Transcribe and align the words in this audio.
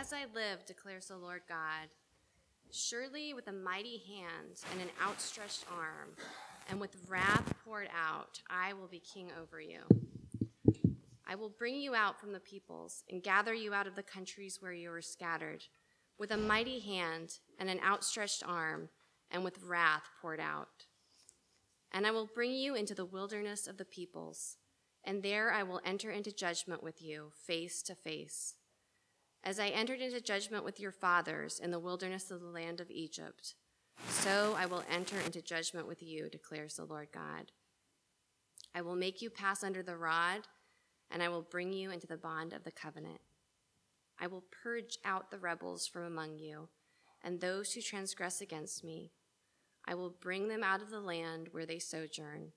As 0.00 0.14
I 0.14 0.24
live, 0.34 0.64
declares 0.64 1.08
the 1.08 1.18
Lord 1.18 1.42
God, 1.46 1.88
surely 2.70 3.34
with 3.34 3.48
a 3.48 3.52
mighty 3.52 4.00
hand 4.08 4.62
and 4.72 4.80
an 4.80 4.88
outstretched 4.98 5.66
arm, 5.70 6.16
and 6.70 6.80
with 6.80 6.96
wrath 7.06 7.52
poured 7.62 7.90
out, 7.94 8.40
I 8.48 8.72
will 8.72 8.86
be 8.86 9.00
king 9.00 9.28
over 9.38 9.60
you. 9.60 9.80
I 11.28 11.34
will 11.34 11.50
bring 11.50 11.74
you 11.74 11.94
out 11.94 12.18
from 12.18 12.32
the 12.32 12.40
peoples 12.40 13.04
and 13.10 13.22
gather 13.22 13.52
you 13.52 13.74
out 13.74 13.86
of 13.86 13.94
the 13.94 14.02
countries 14.02 14.56
where 14.62 14.72
you 14.72 14.88
were 14.88 15.02
scattered, 15.02 15.64
with 16.18 16.30
a 16.30 16.36
mighty 16.38 16.80
hand 16.80 17.34
and 17.58 17.68
an 17.68 17.80
outstretched 17.84 18.42
arm, 18.46 18.88
and 19.30 19.44
with 19.44 19.62
wrath 19.62 20.04
poured 20.22 20.40
out. 20.40 20.86
And 21.92 22.06
I 22.06 22.10
will 22.10 22.30
bring 22.34 22.52
you 22.52 22.74
into 22.74 22.94
the 22.94 23.04
wilderness 23.04 23.66
of 23.66 23.76
the 23.76 23.84
peoples, 23.84 24.56
and 25.04 25.22
there 25.22 25.52
I 25.52 25.62
will 25.62 25.82
enter 25.84 26.10
into 26.10 26.32
judgment 26.32 26.82
with 26.82 27.02
you, 27.02 27.32
face 27.34 27.82
to 27.82 27.94
face. 27.94 28.54
As 29.42 29.58
I 29.58 29.68
entered 29.68 30.00
into 30.00 30.20
judgment 30.20 30.64
with 30.64 30.78
your 30.78 30.92
fathers 30.92 31.58
in 31.58 31.70
the 31.70 31.78
wilderness 31.78 32.30
of 32.30 32.40
the 32.40 32.46
land 32.46 32.80
of 32.80 32.90
Egypt, 32.90 33.54
so 34.08 34.54
I 34.58 34.66
will 34.66 34.84
enter 34.90 35.18
into 35.18 35.40
judgment 35.40 35.86
with 35.86 36.02
you, 36.02 36.28
declares 36.28 36.74
the 36.74 36.84
Lord 36.84 37.08
God. 37.12 37.52
I 38.74 38.82
will 38.82 38.96
make 38.96 39.22
you 39.22 39.30
pass 39.30 39.64
under 39.64 39.82
the 39.82 39.96
rod, 39.96 40.42
and 41.10 41.22
I 41.22 41.28
will 41.28 41.42
bring 41.42 41.72
you 41.72 41.90
into 41.90 42.06
the 42.06 42.16
bond 42.16 42.52
of 42.52 42.64
the 42.64 42.70
covenant. 42.70 43.20
I 44.18 44.26
will 44.26 44.44
purge 44.62 44.98
out 45.04 45.30
the 45.30 45.38
rebels 45.38 45.86
from 45.86 46.04
among 46.04 46.38
you, 46.38 46.68
and 47.24 47.40
those 47.40 47.72
who 47.72 47.80
transgress 47.80 48.40
against 48.40 48.84
me. 48.84 49.12
I 49.86 49.94
will 49.94 50.10
bring 50.10 50.48
them 50.48 50.62
out 50.62 50.82
of 50.82 50.90
the 50.90 51.00
land 51.00 51.48
where 51.52 51.66
they 51.66 51.78
sojourn, 51.78 52.52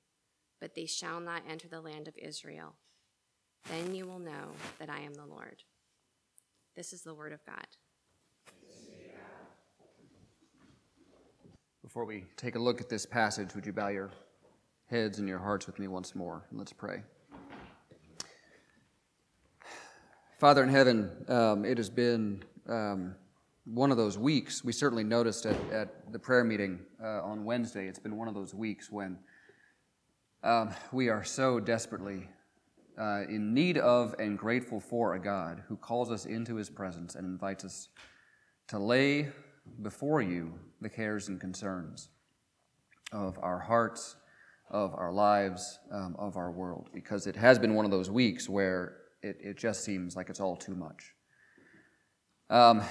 but 0.59 0.75
they 0.75 0.85
shall 0.85 1.21
not 1.21 1.43
enter 1.49 1.69
the 1.69 1.81
land 1.81 2.09
of 2.09 2.17
Israel. 2.17 2.75
Then 3.69 3.95
you 3.95 4.05
will 4.05 4.19
know 4.19 4.51
that 4.79 4.89
I 4.89 4.99
am 4.99 5.13
the 5.13 5.25
Lord. 5.25 5.63
This 6.75 6.91
is 6.91 7.03
the 7.03 7.13
word 7.13 7.33
of 7.33 7.45
God. 7.45 7.67
Before 11.83 12.03
we 12.03 12.25
take 12.35 12.55
a 12.55 12.59
look 12.59 12.81
at 12.81 12.89
this 12.89 13.05
passage, 13.05 13.53
would 13.53 13.63
you 13.63 13.73
bow 13.73 13.89
your 13.89 14.09
heads 14.89 15.19
and 15.19 15.27
your 15.27 15.37
hearts 15.37 15.67
with 15.67 15.77
me 15.77 15.87
once 15.87 16.15
more? 16.15 16.47
And 16.49 16.57
let's 16.57 16.73
pray. 16.73 17.03
Father 20.39 20.63
in 20.63 20.69
heaven, 20.69 21.11
um, 21.27 21.63
it 21.63 21.77
has 21.77 21.91
been 21.91 22.43
um, 22.67 23.13
one 23.65 23.91
of 23.91 23.97
those 23.97 24.17
weeks. 24.17 24.63
We 24.63 24.73
certainly 24.73 25.03
noticed 25.03 25.45
at, 25.45 25.55
at 25.71 26.11
the 26.11 26.17
prayer 26.17 26.43
meeting 26.43 26.79
uh, 26.99 27.21
on 27.21 27.45
Wednesday, 27.45 27.87
it's 27.87 27.99
been 27.99 28.17
one 28.17 28.27
of 28.27 28.33
those 28.33 28.55
weeks 28.55 28.91
when 28.91 29.19
um, 30.41 30.71
we 30.91 31.09
are 31.09 31.23
so 31.23 31.59
desperately 31.59 32.27
uh, 32.99 33.23
in 33.29 33.53
need 33.53 33.77
of 33.77 34.15
and 34.19 34.37
grateful 34.37 34.79
for 34.79 35.15
a 35.15 35.19
God 35.19 35.63
who 35.67 35.75
calls 35.77 36.11
us 36.11 36.25
into 36.25 36.55
his 36.55 36.69
presence 36.69 37.15
and 37.15 37.25
invites 37.25 37.65
us 37.65 37.89
to 38.67 38.79
lay 38.79 39.29
before 39.81 40.21
you 40.21 40.53
the 40.81 40.89
cares 40.89 41.27
and 41.27 41.39
concerns 41.39 42.09
of 43.11 43.37
our 43.41 43.59
hearts, 43.59 44.15
of 44.69 44.93
our 44.95 45.11
lives, 45.11 45.79
um, 45.91 46.15
of 46.17 46.37
our 46.37 46.51
world, 46.51 46.89
because 46.93 47.27
it 47.27 47.35
has 47.35 47.59
been 47.59 47.73
one 47.75 47.85
of 47.85 47.91
those 47.91 48.09
weeks 48.09 48.49
where 48.49 48.97
it, 49.21 49.37
it 49.39 49.57
just 49.57 49.83
seems 49.83 50.15
like 50.15 50.29
it's 50.29 50.39
all 50.39 50.55
too 50.55 50.75
much. 50.75 51.13
Um, 52.49 52.81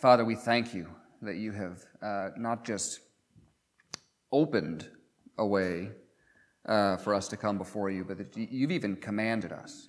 Father, 0.00 0.24
we 0.24 0.34
thank 0.34 0.74
you 0.74 0.88
that 1.22 1.36
you 1.36 1.52
have 1.52 1.84
uh, 2.02 2.28
not 2.36 2.64
just 2.64 3.00
opened 4.32 4.88
a 5.38 5.46
way 5.46 5.90
uh, 6.66 6.96
for 6.98 7.14
us 7.14 7.28
to 7.28 7.36
come 7.36 7.58
before 7.58 7.90
you, 7.90 8.04
but 8.04 8.18
that 8.18 8.36
you've 8.36 8.70
even 8.70 8.96
commanded 8.96 9.52
us 9.52 9.88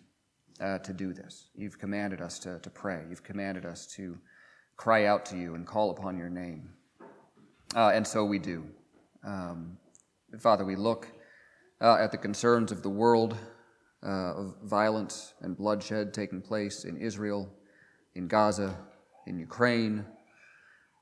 uh, 0.59 0.77
to 0.79 0.93
do 0.93 1.13
this. 1.13 1.49
You've 1.55 1.77
commanded 1.77 2.21
us 2.21 2.39
to, 2.39 2.59
to 2.59 2.69
pray. 2.69 3.03
You've 3.09 3.23
commanded 3.23 3.65
us 3.65 3.85
to 3.95 4.17
cry 4.77 5.05
out 5.05 5.25
to 5.27 5.37
you 5.37 5.55
and 5.55 5.65
call 5.65 5.91
upon 5.91 6.17
your 6.17 6.29
name. 6.29 6.69
Uh, 7.75 7.91
and 7.93 8.05
so 8.05 8.25
we 8.25 8.39
do. 8.39 8.65
Um, 9.25 9.77
Father, 10.39 10.65
we 10.65 10.75
look 10.75 11.07
uh, 11.81 11.97
at 11.99 12.11
the 12.11 12.17
concerns 12.17 12.71
of 12.71 12.83
the 12.83 12.89
world, 12.89 13.37
uh, 14.03 14.33
of 14.33 14.55
violence 14.63 15.33
and 15.41 15.57
bloodshed 15.57 16.13
taking 16.13 16.41
place 16.41 16.85
in 16.85 16.97
Israel, 16.97 17.49
in 18.15 18.27
Gaza, 18.27 18.75
in 19.27 19.37
Ukraine, 19.37 20.05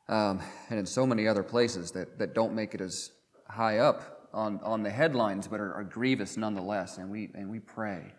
um, 0.10 0.42
and 0.70 0.80
in 0.80 0.86
so 0.86 1.06
many 1.06 1.28
other 1.28 1.44
places 1.44 1.92
that, 1.92 2.18
that 2.18 2.34
don't 2.34 2.54
make 2.54 2.74
it 2.74 2.82
as 2.82 3.12
high 3.48 3.78
up 3.78 4.19
on, 4.34 4.60
on 4.64 4.84
the 4.84 4.90
headlines, 4.90 5.48
but 5.48 5.60
are, 5.60 5.74
are 5.74 5.84
grievous 5.84 6.38
nonetheless. 6.38 6.98
And 6.98 7.10
we, 7.10 7.30
and 7.34 7.50
we 7.50 7.60
pray, 7.60 8.14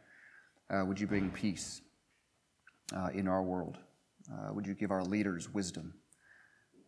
uh, 0.70 0.84
would 0.84 1.00
you 1.00 1.06
bring 1.06 1.30
peace 1.30 1.80
uh, 2.94 3.08
in 3.14 3.28
our 3.28 3.42
world? 3.42 3.78
Uh, 4.30 4.52
would 4.52 4.66
you 4.66 4.74
give 4.74 4.90
our 4.90 5.02
leaders 5.02 5.52
wisdom? 5.52 5.94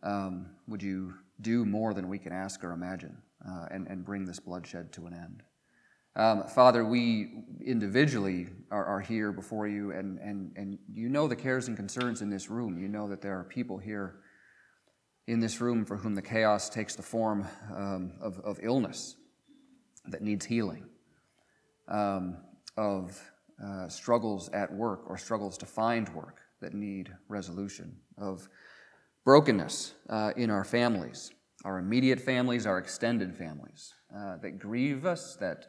Um, 0.01 0.47
would 0.67 0.83
you 0.83 1.13
do 1.41 1.65
more 1.65 1.93
than 1.93 2.07
we 2.07 2.19
can 2.19 2.31
ask 2.31 2.63
or 2.63 2.71
imagine 2.71 3.17
uh, 3.47 3.65
and, 3.71 3.87
and 3.87 4.05
bring 4.05 4.25
this 4.25 4.39
bloodshed 4.39 4.91
to 4.93 5.07
an 5.07 5.13
end? 5.13 5.43
Um, 6.15 6.43
Father, 6.47 6.85
we 6.85 7.43
individually 7.65 8.47
are, 8.69 8.85
are, 8.85 8.99
here 8.99 9.31
before 9.31 9.67
you, 9.67 9.91
and, 9.91 10.19
and, 10.19 10.51
and 10.55 10.77
you 10.93 11.09
know 11.09 11.27
the 11.27 11.35
cares 11.35 11.67
and 11.67 11.75
concerns 11.75 12.21
in 12.21 12.29
this 12.29 12.51
room. 12.51 12.77
You 12.77 12.87
know 12.87 13.07
that 13.09 13.21
there 13.21 13.39
are 13.39 13.43
people 13.43 13.79
here 13.79 14.19
in 15.27 15.39
this 15.39 15.61
room 15.61 15.85
for 15.85 15.97
whom 15.97 16.15
the 16.15 16.21
chaos 16.21 16.69
takes 16.69 16.95
the 16.95 17.03
form 17.03 17.47
um, 17.75 18.13
of, 18.21 18.39
of 18.39 18.59
illness 18.61 19.15
that 20.05 20.21
needs 20.21 20.45
healing, 20.45 20.85
um, 21.87 22.37
of 22.75 23.19
uh, 23.63 23.87
struggles 23.87 24.49
at 24.49 24.71
work 24.73 25.09
or 25.09 25.17
struggles 25.17 25.57
to 25.57 25.65
find 25.65 26.09
work 26.09 26.39
that 26.59 26.73
need 26.73 27.13
resolution, 27.29 27.95
of 28.17 28.49
brokenness 29.23 29.93
uh, 30.09 30.31
in 30.35 30.49
our 30.49 30.65
families, 30.65 31.31
our 31.63 31.77
immediate 31.79 32.19
families, 32.19 32.65
our 32.65 32.77
extended 32.77 33.33
families, 33.33 33.93
uh, 34.15 34.37
that 34.37 34.59
grieve 34.59 35.05
us, 35.05 35.37
that, 35.37 35.67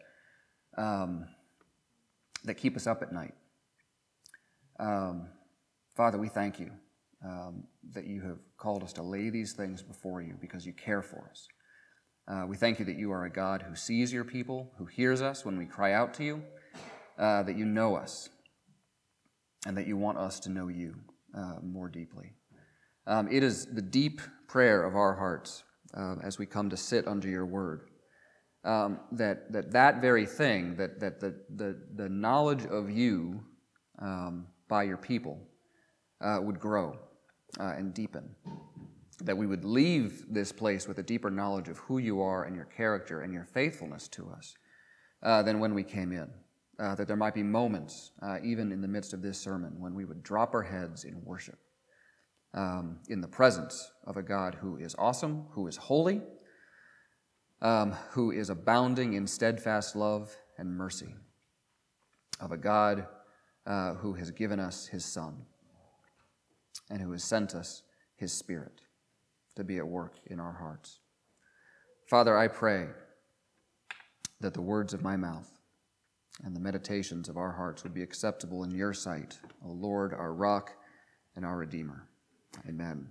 um, 0.77 1.27
that 2.45 2.55
keep 2.55 2.77
us 2.77 2.87
up 2.87 3.03
at 3.03 3.13
night. 3.13 3.35
Um, 4.81 5.29
Father, 5.95 6.19
we 6.19 6.29
thank 6.29 6.59
you 6.59 6.73
um, 7.25 7.65
that 7.93 8.07
you 8.07 8.21
have 8.23 8.39
called 8.59 8.83
us 8.83 8.93
to 8.95 9.03
lay 9.03 9.31
these 9.31 9.53
things 9.53 9.83
before 9.83 10.21
you 10.21 10.37
because 10.41 10.67
you 10.67 10.73
care 10.73 11.03
for 11.03 11.29
us. 11.31 11.49
Uh, 12.27 12.45
we 12.47 12.57
thank 12.57 12.79
you 12.79 12.85
that 12.85 12.97
you 12.97 13.13
are 13.13 13.25
a 13.25 13.31
God 13.31 13.63
who 13.63 13.75
sees 13.75 14.13
your 14.13 14.25
people, 14.25 14.71
who 14.79 14.87
hears 14.87 15.21
us 15.23 15.45
when 15.45 15.59
we 15.59 15.67
cry 15.67 15.93
out 15.93 16.15
to 16.15 16.25
you, 16.25 16.43
uh, 17.19 17.43
that 17.43 17.57
you 17.57 17.65
know 17.65 17.97
us, 17.97 18.29
and 19.67 19.77
that 19.77 19.87
you 19.87 19.97
want 19.97 20.19
us 20.19 20.41
to 20.41 20.51
know 20.51 20.69
you 20.69 20.95
uh, 21.37 21.57
more 21.63 21.89
deeply. 21.89 22.33
Um, 23.07 23.29
it 23.31 23.43
is 23.43 23.67
the 23.67 23.83
deep 23.83 24.21
prayer 24.49 24.85
of 24.85 24.97
our 24.97 25.15
hearts 25.15 25.65
uh, 25.95 26.17
as 26.23 26.39
we 26.39 26.47
come 26.47 26.71
to 26.71 26.77
sit 26.77 27.07
under 27.07 27.29
your 27.29 27.47
word. 27.47 27.89
Um, 28.65 29.01
that, 29.13 29.53
that 29.53 29.73
that 29.73 30.01
very 30.01 30.25
thing, 30.25 30.77
that, 30.77 30.99
that 31.01 31.21
the, 31.21 31.39
the, 31.55 31.79
the 31.97 32.09
knowledge 32.09 32.65
of 32.65 32.91
you 32.91 33.45
um, 34.01 34.47
by 34.69 34.85
your 34.85 34.97
people 34.97 35.39
uh, 36.23 36.39
would 36.41 36.59
grow 36.59 36.99
uh, 37.59 37.75
and 37.77 37.95
deepen. 37.95 38.35
That 39.21 39.37
we 39.37 39.47
would 39.47 39.65
leave 39.65 40.25
this 40.29 40.53
place 40.53 40.89
with 40.89 40.99
a 40.99 41.03
deeper 41.03 41.31
knowledge 41.31 41.69
of 41.69 41.79
who 41.79 41.99
you 41.99 42.21
are 42.21 42.45
and 42.45 42.57
your 42.57 42.65
character 42.65 43.21
and 43.21 43.33
your 43.33 43.45
faithfulness 43.45 44.09
to 44.09 44.29
us 44.31 44.55
uh, 45.23 45.43
than 45.43 45.61
when 45.61 45.75
we 45.75 45.85
came 45.85 46.13
in. 46.13 46.29
Uh, 46.79 46.97
that 46.97 47.07
there 47.07 47.17
might 47.17 47.35
be 47.35 47.43
moments, 47.43 48.11
uh, 48.21 48.39
even 48.43 48.73
in 48.73 48.81
the 48.81 48.89
midst 48.89 49.13
of 49.13 49.23
this 49.23 49.39
sermon, 49.39 49.73
when 49.79 49.95
we 49.95 50.05
would 50.05 50.25
drop 50.25 50.55
our 50.55 50.63
heads 50.63 51.05
in 51.05 51.23
worship 51.25 51.59
um, 52.55 52.99
in 53.09 53.21
the 53.21 53.29
presence 53.29 53.93
of 54.07 54.17
a 54.17 54.23
God 54.23 54.55
who 54.55 54.77
is 54.77 54.95
awesome, 54.99 55.47
who 55.51 55.67
is 55.67 55.77
holy, 55.77 56.23
um, 57.61 57.93
who 58.11 58.31
is 58.31 58.51
abounding 58.51 59.15
in 59.15 59.27
steadfast 59.27 59.97
love 59.97 60.35
and 60.59 60.77
mercy, 60.77 61.15
of 62.41 62.53
a 62.53 62.57
God 62.57 63.07
uh, 63.67 63.95
who 63.95 64.15
has 64.15 64.31
given 64.31 64.61
us 64.61 64.87
his 64.87 65.05
Son 65.05 65.43
and 66.91 67.01
who 67.01 67.13
has 67.13 67.25
sent 67.25 67.55
us 67.55 67.83
his 68.17 68.33
Spirit 68.33 68.81
to 69.57 69.65
be 69.65 69.79
at 69.79 69.87
work 69.87 70.19
in 70.27 70.41
our 70.41 70.53
hearts. 70.53 70.99
Father, 72.09 72.37
I 72.37 72.49
pray 72.49 72.89
that 74.41 74.55
the 74.55 74.61
words 74.61 74.93
of 74.93 75.03
my 75.03 75.17
mouth 75.17 75.51
and 76.43 76.55
the 76.55 76.61
meditations 76.61 77.29
of 77.29 77.37
our 77.37 77.53
hearts 77.53 77.83
would 77.83 77.95
be 77.95 78.03
acceptable 78.03 78.65
in 78.65 78.71
your 78.71 78.93
sight, 78.93 79.39
O 79.65 79.71
Lord, 79.71 80.13
our 80.13 80.33
rock 80.33 80.73
and 81.37 81.45
our 81.45 81.57
Redeemer. 81.57 82.09
Amen. 82.69 83.09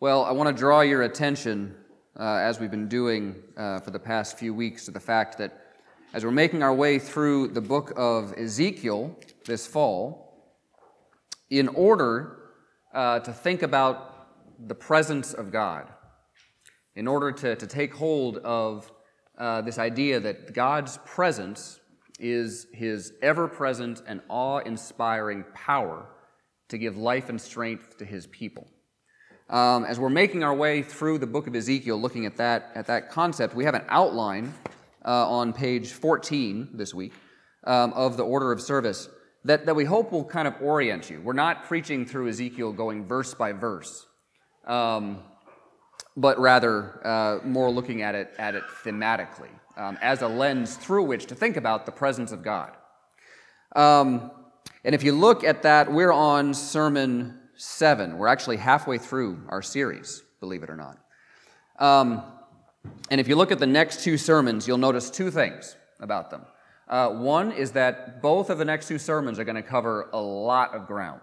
Well, 0.00 0.24
I 0.24 0.32
want 0.32 0.48
to 0.48 0.58
draw 0.58 0.80
your 0.80 1.02
attention, 1.02 1.74
uh, 2.18 2.36
as 2.36 2.58
we've 2.60 2.70
been 2.70 2.88
doing 2.88 3.36
uh, 3.56 3.80
for 3.80 3.90
the 3.90 3.98
past 3.98 4.38
few 4.38 4.52
weeks, 4.52 4.86
to 4.86 4.90
the 4.90 5.00
fact 5.00 5.38
that 5.38 5.76
as 6.12 6.24
we're 6.24 6.30
making 6.30 6.62
our 6.62 6.74
way 6.74 6.98
through 6.98 7.48
the 7.48 7.60
book 7.60 7.92
of 7.96 8.32
Ezekiel 8.36 9.16
this 9.44 9.66
fall, 9.66 10.25
in 11.50 11.68
order 11.68 12.38
uh, 12.94 13.20
to 13.20 13.32
think 13.32 13.62
about 13.62 14.28
the 14.66 14.74
presence 14.74 15.32
of 15.34 15.52
God, 15.52 15.88
in 16.94 17.06
order 17.06 17.30
to, 17.30 17.56
to 17.56 17.66
take 17.66 17.94
hold 17.94 18.38
of 18.38 18.90
uh, 19.38 19.60
this 19.60 19.78
idea 19.78 20.18
that 20.18 20.54
God's 20.54 20.98
presence 21.04 21.78
is 22.18 22.66
his 22.72 23.12
ever 23.20 23.46
present 23.46 24.02
and 24.06 24.22
awe 24.28 24.58
inspiring 24.58 25.44
power 25.54 26.06
to 26.68 26.78
give 26.78 26.96
life 26.96 27.28
and 27.28 27.40
strength 27.40 27.98
to 27.98 28.04
his 28.04 28.26
people. 28.26 28.66
Um, 29.48 29.84
as 29.84 30.00
we're 30.00 30.08
making 30.08 30.42
our 30.42 30.54
way 30.54 30.82
through 30.82 31.18
the 31.18 31.26
book 31.26 31.46
of 31.46 31.54
Ezekiel, 31.54 32.00
looking 32.00 32.26
at 32.26 32.36
that, 32.38 32.72
at 32.74 32.86
that 32.86 33.10
concept, 33.10 33.54
we 33.54 33.64
have 33.64 33.74
an 33.74 33.84
outline 33.88 34.52
uh, 35.04 35.30
on 35.30 35.52
page 35.52 35.92
14 35.92 36.70
this 36.72 36.92
week 36.92 37.12
um, 37.64 37.92
of 37.92 38.16
the 38.16 38.24
order 38.24 38.50
of 38.50 38.60
service 38.60 39.08
that, 39.46 39.66
that 39.66 39.76
we 39.76 39.84
hope 39.84 40.12
will 40.12 40.24
kind 40.24 40.48
of 40.48 40.54
orient 40.60 41.08
you. 41.08 41.20
We're 41.20 41.32
not 41.32 41.64
preaching 41.64 42.04
through 42.04 42.28
Ezekiel 42.28 42.72
going 42.72 43.06
verse 43.06 43.32
by 43.34 43.52
verse, 43.52 44.06
um, 44.66 45.20
but 46.16 46.38
rather 46.38 47.06
uh, 47.06 47.38
more 47.44 47.70
looking 47.70 48.02
at 48.02 48.14
it, 48.14 48.34
at 48.38 48.54
it 48.54 48.64
thematically 48.84 49.50
um, 49.76 49.98
as 50.02 50.22
a 50.22 50.28
lens 50.28 50.76
through 50.76 51.04
which 51.04 51.26
to 51.26 51.34
think 51.34 51.56
about 51.56 51.86
the 51.86 51.92
presence 51.92 52.32
of 52.32 52.42
God. 52.42 52.72
Um, 53.74 54.30
and 54.84 54.94
if 54.94 55.02
you 55.02 55.12
look 55.12 55.44
at 55.44 55.62
that, 55.62 55.92
we're 55.92 56.12
on 56.12 56.52
sermon 56.54 57.38
seven. 57.56 58.18
We're 58.18 58.28
actually 58.28 58.56
halfway 58.56 58.98
through 58.98 59.42
our 59.48 59.62
series, 59.62 60.22
believe 60.40 60.62
it 60.62 60.70
or 60.70 60.76
not. 60.76 60.98
Um, 61.78 62.22
and 63.10 63.20
if 63.20 63.28
you 63.28 63.36
look 63.36 63.52
at 63.52 63.58
the 63.58 63.66
next 63.66 64.02
two 64.02 64.16
sermons, 64.16 64.66
you'll 64.66 64.78
notice 64.78 65.10
two 65.10 65.30
things 65.30 65.76
about 66.00 66.30
them. 66.30 66.42
Uh, 66.88 67.10
one 67.10 67.50
is 67.50 67.72
that 67.72 68.22
both 68.22 68.48
of 68.48 68.58
the 68.58 68.64
next 68.64 68.86
two 68.86 68.98
sermons 68.98 69.38
are 69.38 69.44
going 69.44 69.56
to 69.56 69.62
cover 69.62 70.08
a 70.12 70.20
lot 70.20 70.74
of 70.74 70.86
ground. 70.86 71.20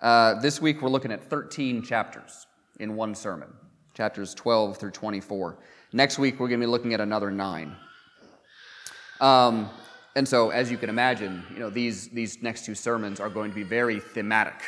Uh, 0.00 0.40
this 0.40 0.60
week, 0.60 0.80
we're 0.80 0.88
looking 0.88 1.12
at 1.12 1.28
13 1.28 1.82
chapters 1.82 2.46
in 2.78 2.94
one 2.94 3.14
sermon, 3.14 3.52
chapters 3.94 4.32
12 4.34 4.76
through 4.76 4.92
24. 4.92 5.58
Next 5.92 6.18
week, 6.18 6.38
we're 6.38 6.48
going 6.48 6.60
to 6.60 6.66
be 6.66 6.70
looking 6.70 6.94
at 6.94 7.00
another 7.00 7.30
nine. 7.30 7.74
Um, 9.20 9.68
and 10.16 10.26
so, 10.26 10.50
as 10.50 10.70
you 10.70 10.76
can 10.76 10.88
imagine, 10.88 11.42
you 11.52 11.58
know, 11.58 11.70
these, 11.70 12.08
these 12.08 12.40
next 12.42 12.64
two 12.64 12.74
sermons 12.74 13.20
are 13.20 13.28
going 13.28 13.50
to 13.50 13.54
be 13.54 13.62
very 13.64 14.00
thematic. 14.00 14.62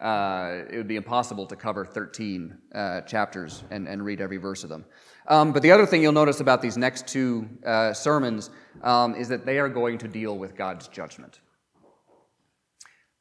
Uh, 0.00 0.62
it 0.70 0.76
would 0.76 0.88
be 0.88 0.96
impossible 0.96 1.46
to 1.46 1.56
cover 1.56 1.84
13 1.84 2.58
uh, 2.74 3.00
chapters 3.02 3.64
and, 3.70 3.86
and 3.86 4.04
read 4.04 4.20
every 4.20 4.38
verse 4.38 4.64
of 4.64 4.70
them. 4.70 4.84
Um, 5.26 5.52
but 5.52 5.62
the 5.62 5.70
other 5.70 5.86
thing 5.86 6.02
you'll 6.02 6.12
notice 6.12 6.40
about 6.40 6.60
these 6.60 6.76
next 6.76 7.06
two 7.06 7.48
uh, 7.64 7.94
sermons 7.94 8.50
um, 8.82 9.14
is 9.14 9.28
that 9.28 9.46
they 9.46 9.58
are 9.58 9.68
going 9.68 9.98
to 9.98 10.08
deal 10.08 10.36
with 10.36 10.54
God's 10.54 10.88
judgment. 10.88 11.40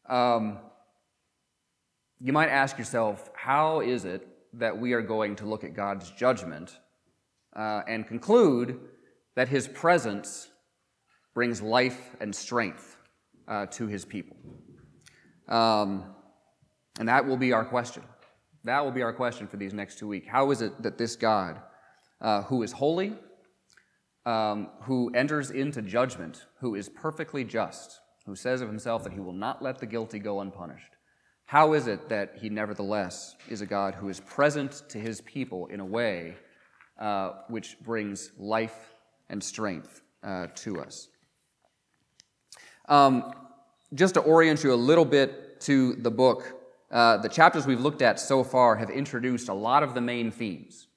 Um, 0.09 0.59
you 2.19 2.33
might 2.33 2.49
ask 2.49 2.77
yourself, 2.77 3.29
how 3.35 3.79
is 3.79 4.05
it 4.05 4.27
that 4.53 4.77
we 4.77 4.93
are 4.93 5.01
going 5.01 5.35
to 5.37 5.45
look 5.45 5.63
at 5.63 5.73
God's 5.73 6.11
judgment 6.11 6.77
uh, 7.55 7.81
and 7.87 8.07
conclude 8.07 8.79
that 9.35 9.47
his 9.47 9.67
presence 9.67 10.49
brings 11.33 11.61
life 11.61 12.15
and 12.19 12.35
strength 12.35 12.97
uh, 13.47 13.65
to 13.67 13.87
his 13.87 14.03
people? 14.05 14.35
Um, 15.47 16.15
and 16.99 17.07
that 17.07 17.25
will 17.25 17.37
be 17.37 17.53
our 17.53 17.65
question. 17.65 18.03
That 18.65 18.83
will 18.83 18.91
be 18.91 19.01
our 19.01 19.13
question 19.13 19.47
for 19.47 19.57
these 19.57 19.73
next 19.73 19.99
two 19.99 20.07
weeks. 20.07 20.27
How 20.27 20.51
is 20.51 20.61
it 20.61 20.81
that 20.83 20.97
this 20.97 21.15
God, 21.15 21.61
uh, 22.23 22.41
who 22.43 22.63
is 22.63 22.71
holy, 22.71 23.13
um, 24.25 24.69
who 24.81 25.11
enters 25.13 25.51
into 25.51 25.81
judgment, 25.81 26.45
who 26.59 26.75
is 26.75 26.89
perfectly 26.89 27.43
just, 27.43 27.99
who 28.25 28.35
says 28.35 28.61
of 28.61 28.69
himself 28.69 29.03
that 29.03 29.13
he 29.13 29.19
will 29.19 29.33
not 29.33 29.61
let 29.61 29.77
the 29.77 29.85
guilty 29.85 30.17
go 30.17 30.39
unpunished, 30.39 30.95
how 31.45 31.73
is 31.73 31.87
it 31.87 32.09
that 32.09 32.37
he 32.41 32.49
nevertheless 32.49 33.35
is 33.49 33.61
a 33.61 33.65
God 33.65 33.95
who 33.95 34.09
is 34.09 34.19
present 34.21 34.83
to 34.89 34.97
his 34.97 35.21
people 35.21 35.67
in 35.67 35.79
a 35.79 35.85
way 35.85 36.35
uh, 36.99 37.31
which 37.47 37.77
brings 37.81 38.31
life 38.37 38.93
and 39.29 39.43
strength 39.43 40.01
uh, 40.23 40.47
to 40.55 40.79
us? 40.79 41.09
Um, 42.87 43.33
just 43.93 44.15
to 44.15 44.21
orient 44.21 44.63
you 44.63 44.73
a 44.73 44.75
little 44.75 45.05
bit 45.05 45.61
to 45.61 45.93
the 45.95 46.11
book, 46.11 46.43
uh, 46.91 47.17
the 47.17 47.29
chapters 47.29 47.67
we've 47.67 47.81
looked 47.81 48.01
at 48.01 48.19
so 48.19 48.43
far 48.43 48.75
have 48.77 48.89
introduced 48.89 49.49
a 49.49 49.53
lot 49.53 49.83
of 49.83 49.93
the 49.93 50.01
main 50.01 50.31
themes. 50.31 50.87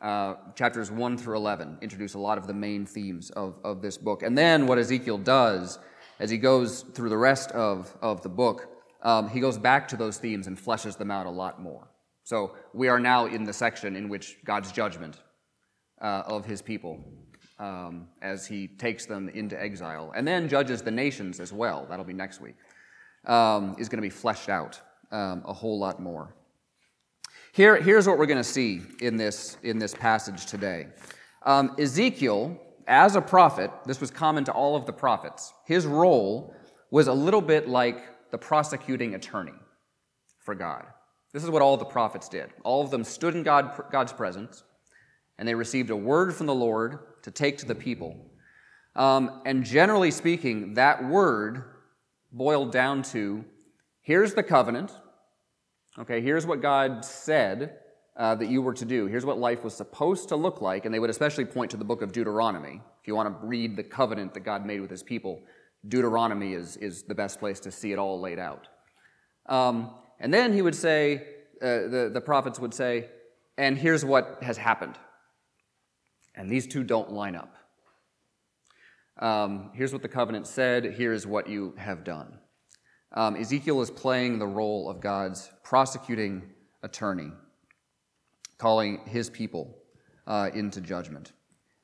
Uh, 0.00 0.34
chapters 0.54 0.90
1 0.90 1.18
through 1.18 1.36
11 1.36 1.78
introduce 1.82 2.14
a 2.14 2.18
lot 2.18 2.38
of 2.38 2.46
the 2.46 2.54
main 2.54 2.86
themes 2.86 3.30
of, 3.30 3.58
of 3.64 3.82
this 3.82 3.98
book. 3.98 4.22
And 4.22 4.36
then 4.36 4.66
what 4.66 4.78
Ezekiel 4.78 5.18
does 5.18 5.78
as 6.18 6.30
he 6.30 6.38
goes 6.38 6.82
through 6.94 7.10
the 7.10 7.18
rest 7.18 7.50
of, 7.52 7.94
of 8.00 8.22
the 8.22 8.28
book, 8.28 8.68
um, 9.02 9.28
he 9.28 9.40
goes 9.40 9.58
back 9.58 9.88
to 9.88 9.96
those 9.96 10.16
themes 10.16 10.46
and 10.46 10.56
fleshes 10.56 10.96
them 10.96 11.10
out 11.10 11.26
a 11.26 11.30
lot 11.30 11.60
more. 11.60 11.88
So 12.24 12.54
we 12.72 12.88
are 12.88 13.00
now 13.00 13.26
in 13.26 13.44
the 13.44 13.52
section 13.52 13.96
in 13.96 14.08
which 14.08 14.38
God's 14.44 14.72
judgment 14.72 15.18
uh, 16.00 16.22
of 16.26 16.44
his 16.44 16.62
people 16.62 17.04
um, 17.58 18.08
as 18.22 18.46
he 18.46 18.68
takes 18.68 19.04
them 19.06 19.28
into 19.28 19.60
exile 19.60 20.12
and 20.16 20.26
then 20.26 20.48
judges 20.48 20.82
the 20.82 20.90
nations 20.90 21.40
as 21.40 21.52
well. 21.52 21.86
That'll 21.88 22.04
be 22.04 22.12
next 22.12 22.40
week. 22.40 22.56
Um, 23.26 23.76
is 23.78 23.88
going 23.88 23.98
to 23.98 24.02
be 24.02 24.10
fleshed 24.10 24.48
out 24.48 24.80
um, 25.12 25.42
a 25.44 25.52
whole 25.52 25.78
lot 25.78 26.00
more. 26.00 26.34
Here, 27.52 27.76
here's 27.82 28.06
what 28.06 28.16
we're 28.16 28.26
going 28.26 28.38
to 28.38 28.44
see 28.44 28.82
in 29.00 29.16
this, 29.16 29.56
in 29.64 29.78
this 29.78 29.92
passage 29.92 30.46
today 30.46 30.86
um, 31.44 31.74
Ezekiel, 31.78 32.56
as 32.86 33.16
a 33.16 33.20
prophet, 33.20 33.72
this 33.86 34.00
was 34.00 34.10
common 34.10 34.44
to 34.44 34.52
all 34.52 34.76
of 34.76 34.86
the 34.86 34.92
prophets, 34.92 35.52
his 35.66 35.84
role 35.84 36.54
was 36.90 37.08
a 37.08 37.12
little 37.12 37.40
bit 37.40 37.68
like 37.68 38.30
the 38.30 38.38
prosecuting 38.38 39.14
attorney 39.14 39.54
for 40.38 40.54
God. 40.54 40.86
This 41.32 41.42
is 41.42 41.50
what 41.50 41.62
all 41.62 41.76
the 41.76 41.84
prophets 41.84 42.28
did. 42.28 42.50
All 42.62 42.82
of 42.82 42.90
them 42.90 43.04
stood 43.04 43.34
in 43.34 43.42
God, 43.42 43.72
God's 43.90 44.12
presence, 44.12 44.62
and 45.38 45.46
they 45.46 45.54
received 45.54 45.90
a 45.90 45.96
word 45.96 46.34
from 46.34 46.46
the 46.46 46.54
Lord 46.54 46.98
to 47.22 47.30
take 47.30 47.58
to 47.58 47.66
the 47.66 47.74
people. 47.74 48.16
Um, 48.94 49.42
and 49.44 49.64
generally 49.64 50.10
speaking, 50.10 50.74
that 50.74 51.04
word 51.04 51.64
boiled 52.32 52.70
down 52.70 53.02
to 53.02 53.44
Here's 54.02 54.34
the 54.34 54.42
covenant. 54.42 54.92
Okay, 56.00 56.22
here's 56.22 56.46
what 56.46 56.62
God 56.62 57.04
said 57.04 57.76
uh, 58.16 58.34
that 58.36 58.48
you 58.48 58.62
were 58.62 58.72
to 58.72 58.86
do. 58.86 59.04
Here's 59.04 59.26
what 59.26 59.38
life 59.38 59.62
was 59.62 59.74
supposed 59.74 60.30
to 60.30 60.36
look 60.36 60.62
like. 60.62 60.86
And 60.86 60.94
they 60.94 60.98
would 60.98 61.10
especially 61.10 61.44
point 61.44 61.70
to 61.72 61.76
the 61.76 61.84
book 61.84 62.00
of 62.00 62.10
Deuteronomy. 62.12 62.80
If 63.02 63.06
you 63.06 63.14
want 63.14 63.28
to 63.28 63.46
read 63.46 63.76
the 63.76 63.82
covenant 63.82 64.32
that 64.32 64.40
God 64.40 64.64
made 64.64 64.80
with 64.80 64.90
his 64.90 65.02
people, 65.02 65.42
Deuteronomy 65.86 66.54
is, 66.54 66.78
is 66.78 67.02
the 67.02 67.14
best 67.14 67.38
place 67.38 67.60
to 67.60 67.70
see 67.70 67.92
it 67.92 67.98
all 67.98 68.18
laid 68.18 68.38
out. 68.38 68.68
Um, 69.46 69.90
and 70.18 70.32
then 70.32 70.54
he 70.54 70.62
would 70.62 70.74
say, 70.74 71.22
uh, 71.60 71.88
the, 71.88 72.10
the 72.12 72.20
prophets 72.20 72.58
would 72.58 72.72
say, 72.72 73.08
and 73.58 73.76
here's 73.76 74.02
what 74.02 74.38
has 74.42 74.56
happened. 74.56 74.98
And 76.34 76.48
these 76.48 76.66
two 76.66 76.82
don't 76.82 77.12
line 77.12 77.36
up. 77.36 77.54
Um, 79.18 79.70
here's 79.74 79.92
what 79.92 80.00
the 80.00 80.08
covenant 80.08 80.46
said, 80.46 80.94
here's 80.96 81.26
what 81.26 81.46
you 81.46 81.74
have 81.76 82.04
done. 82.04 82.38
Um, 83.12 83.34
Ezekiel 83.34 83.80
is 83.80 83.90
playing 83.90 84.38
the 84.38 84.46
role 84.46 84.88
of 84.88 85.00
God's 85.00 85.50
prosecuting 85.64 86.42
attorney, 86.82 87.32
calling 88.58 89.00
his 89.06 89.28
people 89.28 89.76
uh, 90.26 90.50
into 90.54 90.80
judgment. 90.80 91.32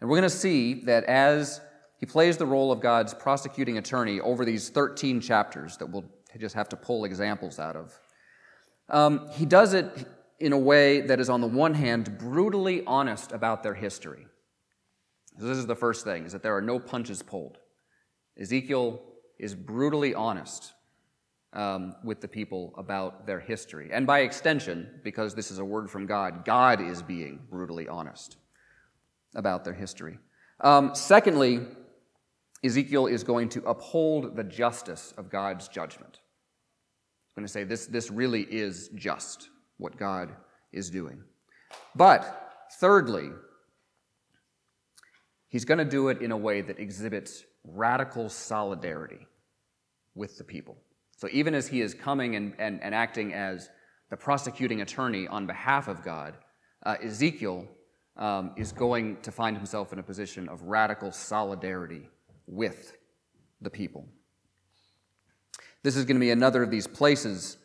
And 0.01 0.09
we're 0.09 0.19
going 0.19 0.31
to 0.31 0.37
see 0.37 0.85
that 0.85 1.05
as 1.05 1.61
he 1.99 2.07
plays 2.07 2.37
the 2.37 2.47
role 2.47 2.71
of 2.71 2.81
God's 2.81 3.13
prosecuting 3.13 3.79
attorney 3.79 4.21
over 4.21 4.45
these 4.45 4.69
13 4.69 5.21
chapters 5.21 5.77
that 5.79 5.87
we'll 5.87 6.05
just 6.39 6.55
have 6.55 6.69
to 6.69 6.77
pull 6.77 7.05
examples 7.05 7.59
out 7.59 7.75
of, 7.75 7.99
um, 8.89 9.29
he 9.33 9.47
does 9.47 9.73
it 9.73 10.07
in 10.39 10.53
a 10.53 10.59
way 10.59 11.01
that 11.01 11.19
is, 11.19 11.29
on 11.29 11.41
the 11.41 11.47
one 11.47 11.75
hand, 11.75 12.19
brutally 12.19 12.85
honest 12.87 13.33
about 13.33 13.63
their 13.63 13.75
history. 13.75 14.27
So 15.41 15.47
This 15.47 15.59
is 15.59 15.67
the 15.67 15.75
first 15.75 16.05
thing, 16.05 16.25
is 16.25 16.33
that 16.33 16.43
there 16.43 16.55
are 16.55 16.63
no 16.63 16.79
punches 16.79 17.23
pulled. 17.23 17.59
Ezekiel 18.39 19.03
is 19.39 19.55
brutally 19.55 20.15
honest 20.15 20.75
um, 21.57 21.97
with 22.05 22.21
the 22.21 22.29
people 22.29 22.75
about 22.77 23.27
their 23.27 23.41
history. 23.41 23.89
And 23.91 24.07
by 24.07 24.21
extension, 24.21 25.01
because 25.03 25.35
this 25.35 25.51
is 25.51 25.59
a 25.59 25.65
word 25.65 25.91
from 25.91 26.07
God, 26.07 26.45
God 26.45 26.81
is 26.83 27.03
being 27.03 27.41
brutally 27.51 27.89
honest 27.89 28.37
about 29.35 29.65
their 29.65 29.75
history. 29.75 30.19
Um, 30.61 30.95
secondly, 30.95 31.61
Ezekiel 32.63 33.07
is 33.07 33.25
going 33.25 33.49
to 33.51 33.65
uphold 33.65 34.37
the 34.37 34.45
justice 34.45 35.15
of 35.17 35.31
God's 35.31 35.67
judgment. 35.69 36.21
I'm 37.37 37.43
going 37.43 37.47
to 37.47 37.53
say 37.53 37.65
this, 37.65 37.87
this 37.87 38.11
really 38.11 38.43
is 38.43 38.89
just 38.95 39.49
what 39.79 39.97
God 39.97 40.33
is 40.73 40.91
doing. 40.91 41.23
But 41.95 42.67
thirdly, 42.81 43.31
he's 45.49 45.65
going 45.65 45.79
to 45.79 45.85
do 45.85 46.09
it 46.09 46.21
in 46.21 46.33
a 46.33 46.37
way 46.37 46.61
that 46.61 46.79
exhibits 46.79 47.45
radical 47.65 48.29
solidarity 48.29 49.27
with 50.15 50.37
the 50.37 50.45
people. 50.45 50.77
So 51.17 51.29
even 51.33 51.55
as 51.55 51.67
he 51.67 51.81
is 51.81 51.95
coming 51.95 52.37
and, 52.37 52.55
and, 52.59 52.83
and 52.83 52.95
acting 52.95 53.33
as 53.33 53.71
the 54.11 54.17
prosecuting 54.17 54.83
attorney 54.83 55.27
on 55.27 55.47
behalf 55.47 55.89
of 55.89 56.03
God, 56.03 56.35
uh, 56.85 56.97
Ezekiel 57.03 57.67
um, 58.17 58.53
is 58.57 58.73
going 58.73 59.21
to 59.23 59.33
find 59.33 59.57
himself 59.57 59.93
in 59.93 59.99
a 59.99 60.03
position 60.03 60.49
of 60.49 60.63
radical 60.63 61.11
solidarity 61.11 62.09
with 62.47 62.97
the 63.61 63.71
people. 63.71 64.07
This 65.83 65.97
is 65.97 66.05
going 66.05 66.17
to 66.17 66.21
be 66.21 66.31
another 66.31 66.63
of 66.63 66.71
these 66.71 66.87
places 66.87 67.59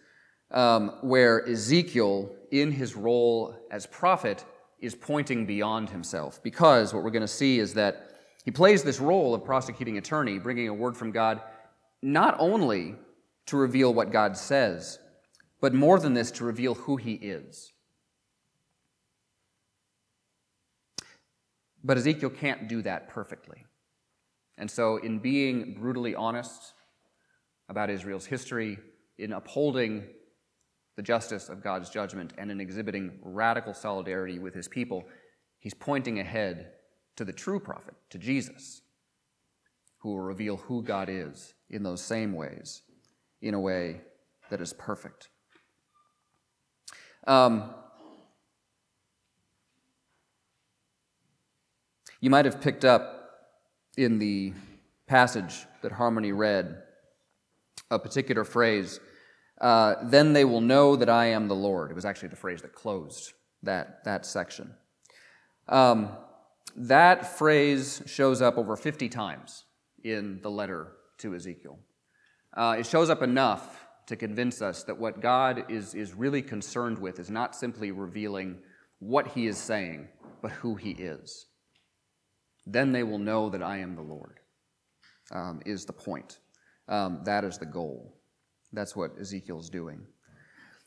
um, 0.52 0.98
where 1.02 1.48
Ezekiel, 1.48 2.32
in 2.52 2.72
his 2.72 2.96
role 2.96 3.56
as 3.72 3.86
prophet, 3.86 4.46
is 4.80 4.96
pointing 4.96 5.46
beyond 5.46 5.90
himself. 5.90 6.42
Because 6.44 6.94
what 6.94 7.04
we're 7.04 7.12
going 7.12 7.22
to 7.22 7.28
see 7.28 7.60
is 7.60 7.74
that 7.76 8.10
he 8.44 8.52
plays 8.52 8.84
this 8.84 9.00
role 9.00 9.34
of 9.34 9.44
prosecuting 9.44 9.98
attorney, 9.98 10.40
bringing 10.40 10.68
a 10.68 10.74
word 10.74 10.98
from 10.98 11.12
God, 11.12 11.42
not 12.02 12.36
only 12.40 12.96
to 13.48 13.58
reveal 13.58 13.94
what 13.94 14.12
God 14.12 14.38
says, 14.38 15.00
but 15.60 15.74
more 15.74 16.00
than 16.00 16.14
this, 16.14 16.32
to 16.32 16.46
reveal 16.46 16.76
who 16.76 16.98
He 16.98 17.14
is. 17.14 17.74
But 21.84 21.98
Ezekiel 21.98 22.30
can't 22.30 22.68
do 22.68 22.82
that 22.84 23.10
perfectly. 23.10 23.66
And 24.58 24.70
so, 24.70 24.98
in 24.98 25.20
being 25.20 25.74
brutally 25.74 26.14
honest 26.14 26.74
about 27.70 27.90
Israel's 27.90 28.26
history, 28.26 28.78
in 29.18 29.34
upholding 29.34 30.04
the 30.98 31.02
justice 31.02 31.50
of 31.50 31.64
God's 31.64 31.90
judgment, 31.90 32.34
and 32.38 32.52
in 32.52 32.60
exhibiting 32.60 33.20
radical 33.24 33.74
solidarity 33.74 34.40
with 34.40 34.54
his 34.54 34.68
people, 34.68 35.06
he's 35.60 35.74
pointing 35.74 36.20
ahead 36.20 36.72
to 37.16 37.26
the 37.26 37.34
true 37.34 37.60
prophet, 37.60 37.96
to 38.10 38.18
Jesus, 38.18 38.82
who 40.00 40.10
will 40.10 40.20
reveal 40.20 40.58
who 40.58 40.84
God 40.84 41.08
is 41.10 41.54
in 41.70 41.84
those 41.84 42.02
same 42.02 42.34
ways, 42.34 42.82
in 43.42 43.54
a 43.54 43.60
way 43.60 44.02
that 44.50 44.62
is 44.62 44.74
perfect. 44.74 45.30
Um, 47.28 47.74
you 52.20 52.30
might 52.30 52.46
have 52.46 52.62
picked 52.62 52.86
up 52.86 53.22
in 53.98 54.20
the 54.20 54.54
passage 55.08 55.66
that 55.82 55.92
Harmony 55.92 56.32
read 56.32 56.82
a 57.90 58.00
particular 58.00 58.44
phrase, 58.44 59.00
uh, 59.60 59.96
then 60.04 60.34
they 60.34 60.46
will 60.46 60.62
know 60.62 60.96
that 60.96 61.10
I 61.10 61.28
am 61.28 61.48
the 61.48 61.56
Lord. 61.56 61.92
It 61.92 61.96
was 61.96 62.06
actually 62.06 62.30
the 62.30 62.36
phrase 62.36 62.62
that 62.62 62.74
closed 62.74 63.34
that, 63.64 64.04
that 64.06 64.26
section. 64.26 64.74
Um, 65.68 66.10
that 66.76 67.38
phrase 67.38 68.02
shows 68.06 68.42
up 68.42 68.58
over 68.58 68.76
50 68.76 69.10
times 69.10 69.66
in 70.04 70.40
the 70.42 70.50
letter 70.50 70.94
to 71.20 71.36
Ezekiel. 71.36 71.78
Uh, 72.56 72.76
it 72.80 72.86
shows 72.86 73.10
up 73.10 73.22
enough 73.22 73.86
to 74.08 74.16
convince 74.16 74.62
us 74.62 74.84
that 74.84 74.98
what 74.98 75.22
God 75.22 75.66
is, 75.70 75.94
is 75.94 76.14
really 76.14 76.42
concerned 76.42 77.00
with 77.00 77.20
is 77.20 77.30
not 77.30 77.56
simply 77.56 77.92
revealing 77.92 78.58
what 79.00 79.28
he 79.28 79.48
is 79.48 79.58
saying, 79.58 80.08
but 80.42 80.52
who 80.52 80.76
he 80.76 80.92
is. 80.92 81.48
Then 82.66 82.92
they 82.92 83.04
will 83.04 83.20
know 83.20 83.50
that 83.50 83.64
I 83.64 83.78
am 83.78 83.96
the 83.96 84.02
Lord, 84.02 84.40
um, 85.32 85.62
is 85.66 85.86
the 85.86 85.94
point. 85.94 86.40
Um, 86.88 87.22
that 87.24 87.44
is 87.44 87.58
the 87.58 87.66
goal. 87.66 88.18
That's 88.74 88.96
what 88.96 89.12
Ezekiel's 89.20 89.70
doing. 89.70 90.02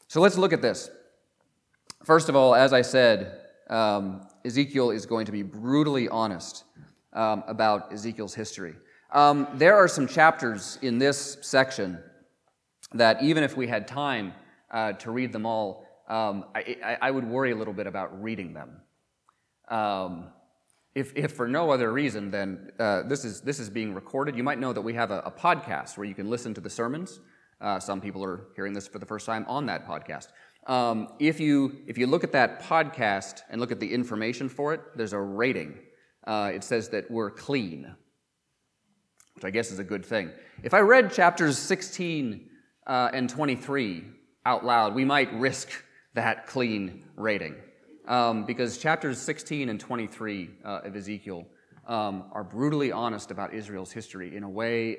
So 0.08 0.20
let's 0.20 0.36
look 0.36 0.52
at 0.52 0.62
this. 0.62 0.90
First 2.04 2.28
of 2.28 2.36
all, 2.36 2.54
as 2.54 2.72
I 2.72 2.82
said, 2.82 3.40
um, 3.70 4.26
Ezekiel 4.44 4.90
is 4.90 5.06
going 5.06 5.26
to 5.26 5.32
be 5.32 5.42
brutally 5.42 6.08
honest 6.08 6.64
um, 7.14 7.42
about 7.46 7.92
Ezekiel's 7.92 8.34
history. 8.34 8.74
Um, 9.14 9.46
there 9.54 9.76
are 9.76 9.86
some 9.86 10.08
chapters 10.08 10.76
in 10.82 10.98
this 10.98 11.38
section 11.40 12.00
that, 12.94 13.22
even 13.22 13.44
if 13.44 13.56
we 13.56 13.68
had 13.68 13.86
time 13.86 14.34
uh, 14.72 14.92
to 14.94 15.12
read 15.12 15.32
them 15.32 15.46
all, 15.46 15.86
um, 16.08 16.46
I, 16.52 16.98
I, 17.00 17.10
would 17.12 17.24
worry 17.24 17.52
a 17.52 17.56
little 17.56 17.72
bit 17.72 17.86
about 17.86 18.22
reading 18.22 18.52
them. 18.52 18.80
Um, 19.68 20.32
if, 20.94 21.12
if 21.16 21.32
for 21.32 21.48
no 21.48 21.70
other 21.70 21.92
reason, 21.92 22.30
than 22.30 22.72
uh, 22.78 23.04
this, 23.04 23.24
is, 23.24 23.40
this 23.40 23.58
is 23.60 23.70
being 23.70 23.94
recorded. 23.94 24.36
You 24.36 24.42
might 24.42 24.58
know 24.58 24.72
that 24.72 24.82
we 24.82 24.94
have 24.94 25.10
a, 25.12 25.20
a 25.20 25.30
podcast 25.30 25.96
where 25.96 26.04
you 26.04 26.14
can 26.14 26.28
listen 26.28 26.52
to 26.54 26.60
the 26.60 26.68
sermons. 26.68 27.20
Uh, 27.60 27.78
some 27.78 28.00
people 28.00 28.22
are 28.22 28.48
hearing 28.56 28.72
this 28.72 28.86
for 28.86 28.98
the 28.98 29.06
first 29.06 29.26
time 29.26 29.46
on 29.48 29.64
that 29.66 29.86
podcast. 29.86 30.28
Um, 30.66 31.08
if, 31.20 31.38
you, 31.38 31.78
if 31.86 31.96
you 31.96 32.08
look 32.08 32.24
at 32.24 32.32
that 32.32 32.62
podcast 32.62 33.42
and 33.48 33.60
look 33.60 33.70
at 33.70 33.80
the 33.80 33.94
information 33.94 34.48
for 34.48 34.74
it, 34.74 34.80
there's 34.96 35.12
a 35.12 35.20
rating. 35.20 35.78
Uh, 36.26 36.50
it 36.52 36.64
says 36.64 36.88
that 36.90 37.10
we're 37.10 37.30
clean, 37.30 37.94
which 39.34 39.44
I 39.44 39.50
guess 39.50 39.70
is 39.70 39.78
a 39.78 39.84
good 39.84 40.04
thing. 40.04 40.30
If 40.62 40.74
I 40.74 40.80
read 40.80 41.12
chapters 41.12 41.58
16 41.58 42.48
uh, 42.86 43.10
and 43.12 43.28
23 43.28 44.04
out 44.46 44.64
loud, 44.64 44.94
we 44.94 45.04
might 45.04 45.32
risk 45.34 45.70
that 46.14 46.46
clean 46.46 47.04
rating 47.16 47.56
um, 48.06 48.44
because 48.44 48.78
chapters 48.78 49.18
16 49.18 49.68
and 49.68 49.80
23 49.80 50.50
uh, 50.64 50.80
of 50.84 50.96
Ezekiel 50.96 51.46
um, 51.86 52.24
are 52.32 52.44
brutally 52.44 52.92
honest 52.92 53.30
about 53.30 53.52
Israel's 53.54 53.92
history 53.92 54.36
in 54.36 54.42
a 54.42 54.48
way 54.48 54.98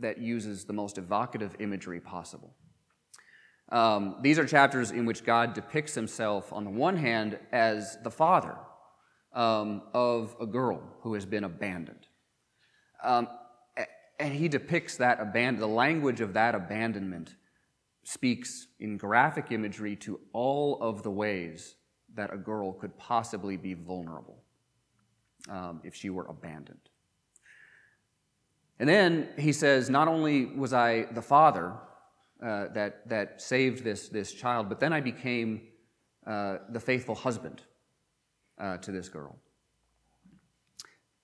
that 0.00 0.18
uses 0.18 0.64
the 0.64 0.72
most 0.72 0.98
evocative 0.98 1.56
imagery 1.58 2.00
possible. 2.00 2.54
Um, 3.70 4.16
these 4.20 4.38
are 4.38 4.46
chapters 4.46 4.90
in 4.90 5.06
which 5.06 5.24
God 5.24 5.54
depicts 5.54 5.94
himself, 5.94 6.52
on 6.52 6.64
the 6.64 6.70
one 6.70 6.96
hand, 6.96 7.38
as 7.52 7.96
the 8.02 8.10
father 8.10 8.56
um, 9.32 9.82
of 9.94 10.36
a 10.40 10.46
girl 10.46 10.82
who 11.00 11.14
has 11.14 11.24
been 11.24 11.44
abandoned. 11.44 12.06
And 14.22 14.32
he 14.32 14.46
depicts 14.46 14.98
that 14.98 15.32
the 15.34 15.66
language 15.66 16.20
of 16.20 16.34
that 16.34 16.54
abandonment 16.54 17.34
speaks 18.04 18.68
in 18.78 18.96
graphic 18.96 19.50
imagery 19.50 19.96
to 19.96 20.20
all 20.32 20.80
of 20.80 21.02
the 21.02 21.10
ways 21.10 21.74
that 22.14 22.32
a 22.32 22.36
girl 22.36 22.72
could 22.72 22.96
possibly 22.96 23.56
be 23.56 23.74
vulnerable 23.74 24.44
um, 25.50 25.80
if 25.82 25.96
she 25.96 26.08
were 26.08 26.26
abandoned. 26.26 26.88
And 28.78 28.88
then 28.88 29.28
he 29.36 29.52
says, 29.52 29.90
Not 29.90 30.06
only 30.06 30.46
was 30.46 30.72
I 30.72 31.06
the 31.10 31.22
father 31.22 31.72
uh, 32.40 32.68
that, 32.74 33.08
that 33.08 33.42
saved 33.42 33.82
this, 33.82 34.08
this 34.08 34.32
child, 34.32 34.68
but 34.68 34.78
then 34.78 34.92
I 34.92 35.00
became 35.00 35.62
uh, 36.24 36.58
the 36.68 36.78
faithful 36.78 37.16
husband 37.16 37.62
uh, 38.60 38.76
to 38.76 38.92
this 38.92 39.08
girl. 39.08 39.36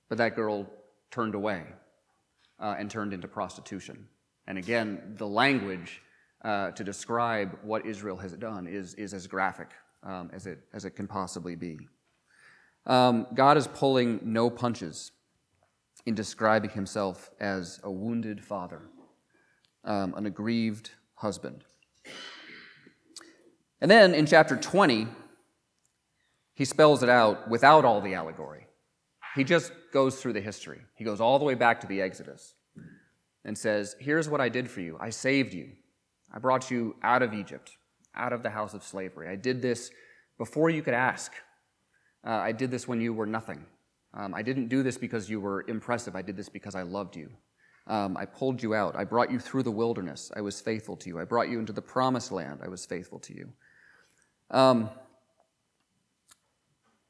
But 0.09 0.19
that 0.19 0.35
girl 0.35 0.69
turned 1.13 1.37
away 1.37 1.63
uh, 2.61 2.75
and 2.79 2.91
turned 2.91 3.13
into 3.13 3.29
prostitution. 3.29 4.07
And 4.47 4.59
again, 4.59 5.15
the 5.17 5.27
language 5.27 6.01
uh, 6.45 6.71
to 6.73 6.85
describe 6.85 7.59
what 7.63 7.85
Israel 7.87 8.17
has 8.17 8.33
done 8.33 8.67
is, 8.67 8.95
is 8.95 9.13
as 9.13 9.27
graphic 9.27 9.71
um, 10.03 10.31
as, 10.33 10.47
it, 10.47 10.61
as 10.73 10.85
it 10.85 10.91
can 10.91 11.07
possibly 11.07 11.57
be. 11.57 11.79
Um, 12.87 13.27
God 13.35 13.57
is 13.57 13.67
pulling 13.67 14.21
no 14.23 14.49
punches 14.49 15.13
in 16.07 16.15
describing 16.15 16.71
himself 16.71 17.31
as 17.41 17.81
a 17.83 17.91
wounded 17.91 18.43
father, 18.43 18.83
um, 19.85 20.15
an 20.15 20.27
aggrieved 20.27 20.93
husband. 21.17 21.65
And 23.81 23.91
then 23.91 24.15
in 24.15 24.25
chapter 24.25 24.57
20, 24.57 25.07
he 26.55 26.65
spells 26.65 27.03
it 27.03 27.09
out 27.09 27.49
without 27.49 27.85
all 27.85 28.01
the 28.01 28.15
allegory. 28.15 28.68
He 29.39 29.45
just 29.45 29.73
goes 29.93 30.21
through 30.21 30.35
the 30.35 30.41
history. 30.41 30.81
He 30.97 31.05
goes 31.05 31.21
all 31.21 31.39
the 31.39 31.45
way 31.45 31.55
back 31.55 31.81
to 31.81 31.87
the 31.87 32.03
Exodus 32.03 32.55
and 33.45 33.57
says, 33.57 33.97
Here's 33.99 34.29
what 34.29 34.41
I 34.41 34.49
did 34.49 34.71
for 34.71 34.81
you 34.81 34.99
I 35.01 35.11
saved 35.11 35.55
you, 35.55 35.71
I 36.33 36.39
brought 36.39 36.71
you 36.71 36.97
out 37.03 37.23
of 37.23 37.33
Egypt 37.33 37.79
out 38.19 38.33
of 38.33 38.43
the 38.43 38.51
house 38.51 38.75
of 38.75 38.83
slavery. 38.83 39.29
I 39.29 39.37
did 39.37 39.63
this 39.63 39.91
before 40.37 40.69
you 40.69 40.83
could 40.83 40.95
ask. 40.95 41.33
Uh, 42.27 42.31
I 42.31 42.53
did 42.53 42.71
this 42.71 42.89
when 42.89 43.01
you 43.01 43.15
were 43.15 43.27
nothing. 43.27 43.65
Um, 44.13 44.35
I 44.35 44.43
didn't 44.43 44.69
do 44.69 44.83
this 44.83 44.99
because 44.99 45.31
you 45.31 45.41
were 45.41 45.65
impressive. 45.69 46.17
I 46.17 46.23
did 46.23 46.37
this 46.37 46.49
because 46.49 46.75
I 46.75 46.83
loved 46.83 47.17
you. 47.17 47.31
Um, 47.87 48.17
I 48.17 48.27
pulled 48.27 48.63
you 48.63 48.75
out. 48.75 48.97
I 48.97 49.05
brought 49.05 49.31
you 49.31 49.39
through 49.39 49.63
the 49.63 49.71
wilderness. 49.71 50.31
I 50.37 50.41
was 50.41 50.61
faithful 50.61 50.97
to 50.97 51.09
you. 51.09 51.19
I 51.19 51.25
brought 51.25 51.49
you 51.49 51.59
into 51.59 51.73
the 51.73 51.83
promised 51.83 52.33
land. 52.33 52.61
I 52.63 52.69
was 52.69 52.85
faithful 52.85 53.19
to 53.21 53.35
you. 53.35 53.53
Um, 54.51 54.91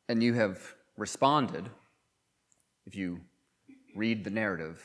and 0.08 0.23
you 0.23 0.35
have 0.35 0.75
responded, 0.97 1.68
if 2.88 2.97
you 2.97 3.21
read 3.95 4.25
the 4.25 4.30
narrative 4.30 4.83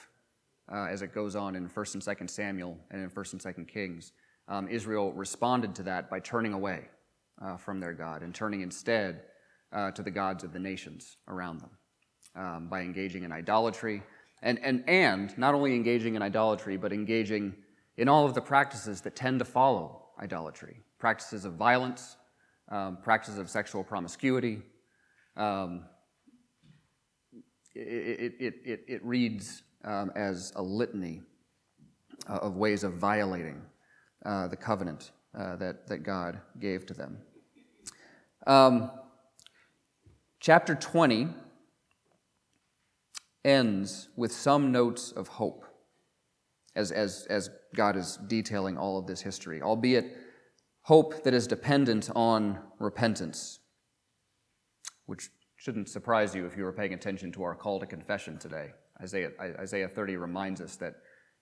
uh, 0.69 0.88
as 0.89 1.01
it 1.01 1.13
goes 1.13 1.38
on 1.38 1.55
in 1.55 1.69
1st 1.69 1.93
and 1.93 2.03
2nd 2.03 2.29
Samuel 2.29 2.77
and 2.91 3.01
in 3.01 3.10
1st 3.10 3.33
and 3.33 3.41
2nd 3.41 3.65
Kings, 3.65 4.12
um, 4.50 4.67
Israel 4.67 5.13
responded 5.13 5.74
to 5.75 5.83
that 5.83 6.10
by 6.10 6.19
turning 6.19 6.51
away 6.51 6.89
uh, 7.41 7.55
from 7.55 7.79
their 7.79 7.93
God 7.93 8.22
and 8.22 8.36
turning 8.36 8.60
instead 8.60 9.22
uh, 9.72 9.91
to 9.91 10.03
the 10.03 10.12
gods 10.12 10.43
of 10.43 10.51
the 10.51 10.60
nations 10.60 11.15
around 11.29 11.62
them 11.62 11.69
um, 12.36 12.67
by 12.67 12.81
engaging 12.81 13.24
in 13.24 13.31
idolatry. 13.31 14.03
And, 14.41 14.60
and, 14.60 14.83
and 14.89 15.38
not 15.38 15.55
only 15.55 15.74
engaging 15.74 16.15
in 16.15 16.22
idolatry, 16.22 16.75
but 16.75 16.91
engaging 16.91 17.55
in 17.95 18.10
all 18.10 18.25
of 18.25 18.33
the 18.33 18.41
practices 18.41 19.00
that 19.01 19.15
tend 19.15 19.39
to 19.39 19.45
follow 19.45 20.07
idolatry 20.22 20.83
practices 21.00 21.45
of 21.45 21.53
violence, 21.53 22.17
um, 22.69 22.98
practices 23.01 23.39
of 23.39 23.50
sexual 23.50 23.81
promiscuity. 23.81 24.62
Um, 25.38 25.86
it, 27.75 28.36
it, 28.39 28.53
it, 28.65 28.86
it, 28.88 29.06
reads 29.06 29.63
um, 29.84 30.12
as 30.15 30.53
a 30.56 30.62
litany 30.62 31.22
uh, 32.30 32.34
of 32.34 32.56
ways 32.56 32.84
of 32.84 32.94
violating 32.94 33.62
uh, 34.25 34.48
the 34.48 34.56
covenant 34.56 35.12
uh, 35.38 35.56
that, 35.56 35.88
that 35.88 36.00
God 36.00 36.39
gave 36.60 36.86
to 36.86 36.94
them. 36.94 37.18
Um, 38.46 38.92
chapter 40.39 40.75
20 40.75 41.30
ends 43.44 44.10
with 44.15 44.32
some 44.32 44.72
notes 44.72 45.12
of 45.12 45.27
hope 45.27 45.65
as, 46.75 46.92
as, 46.92 47.25
as 47.30 47.50
God 47.75 47.96
is 47.96 48.18
detailing 48.27 48.77
all 48.77 48.98
of 48.98 49.08
this 49.08 49.22
history, 49.22 49.62
albeit 49.62 50.18
hope 50.84 51.24
that 51.24 51.34
is 51.34 51.48
dependent 51.48 52.10
on 52.15 52.60
repentance, 52.80 53.60
which 55.06 55.30
shouldn't 55.63 55.88
surprise 55.88 56.36
you 56.36 56.46
if 56.46 56.58
you 56.58 56.63
were 56.65 56.74
paying 56.74 56.93
attention 56.93 57.32
to 57.32 57.41
our 57.41 57.55
call 57.55 57.79
to 57.79 57.86
confession 57.86 58.38
today. 58.38 58.72
Isaiah, 59.01 59.32
Isaiah 59.39 59.88
30 59.88 60.17
reminds 60.17 60.60
us 60.60 60.75
that 60.75 60.96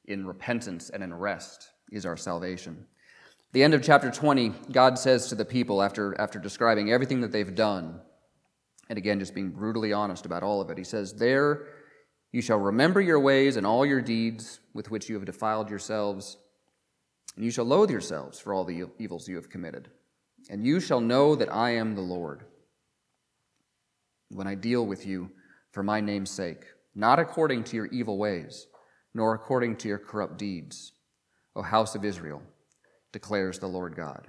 in 0.06 0.28
repentance 0.28 0.92
and 0.92 1.01
in 1.01 1.12
rest, 1.12 1.72
is 1.92 2.06
our 2.06 2.16
salvation. 2.16 2.86
The 3.54 3.63
end 3.63 3.74
of 3.74 3.82
chapter 3.82 4.12
20, 4.12 4.50
God 4.72 5.00
says 5.00 5.28
to 5.30 5.36
the 5.36 5.44
people, 5.44 5.82
after, 5.82 6.20
after 6.22 6.38
describing 6.38 6.92
everything 6.92 7.22
that 7.22 7.32
they've 7.32 7.56
done, 7.56 8.00
and 8.90 9.00
again, 9.00 9.18
just 9.18 9.34
being 9.34 9.50
brutally 9.50 9.92
honest 9.92 10.28
about 10.28 10.44
all 10.44 10.62
of 10.62 10.70
it, 10.70 10.78
He 10.78 10.84
says, 10.84 11.13
There 11.16 11.70
you 12.32 12.44
shall 12.44 12.60
remember 12.60 13.01
your 13.01 13.20
ways 13.20 13.58
and 13.58 13.66
all 13.66 13.88
your 13.88 14.01
deeds 14.01 14.60
with 14.75 14.92
which 14.92 15.10
you 15.10 15.16
have 15.16 15.25
defiled 15.25 15.68
yourselves, 15.68 16.38
and 17.36 17.44
you 17.44 17.50
shall 17.50 17.66
loathe 17.66 17.90
yourselves 17.90 18.40
for 18.40 18.54
all 18.54 18.66
the 18.66 18.86
evils 19.00 19.28
you 19.28 19.36
have 19.38 19.50
committed. 19.50 19.90
And 20.48 20.63
you 20.63 20.80
shall 20.80 21.01
know 21.01 21.36
that 21.36 21.51
I 21.51 21.72
am 21.72 21.96
the 21.96 22.01
Lord 22.01 22.46
when 24.34 24.48
I 24.48 24.56
deal 24.56 24.86
with 24.86 25.06
you 25.06 25.32
for 25.72 25.84
my 25.84 26.02
name's 26.02 26.32
sake, 26.32 26.66
not 26.96 27.20
according 27.20 27.64
to 27.66 27.76
your 27.76 27.88
evil 27.88 28.18
ways, 28.18 28.68
nor 29.14 29.34
according 29.34 29.78
to 29.78 29.88
your 29.88 29.98
corrupt 29.98 30.38
deeds, 30.38 30.94
O 31.56 31.62
house 31.62 31.96
of 31.96 32.06
Israel, 32.06 32.42
declares 33.12 33.60
the 33.60 33.68
Lord 33.68 33.96
God. 33.96 34.28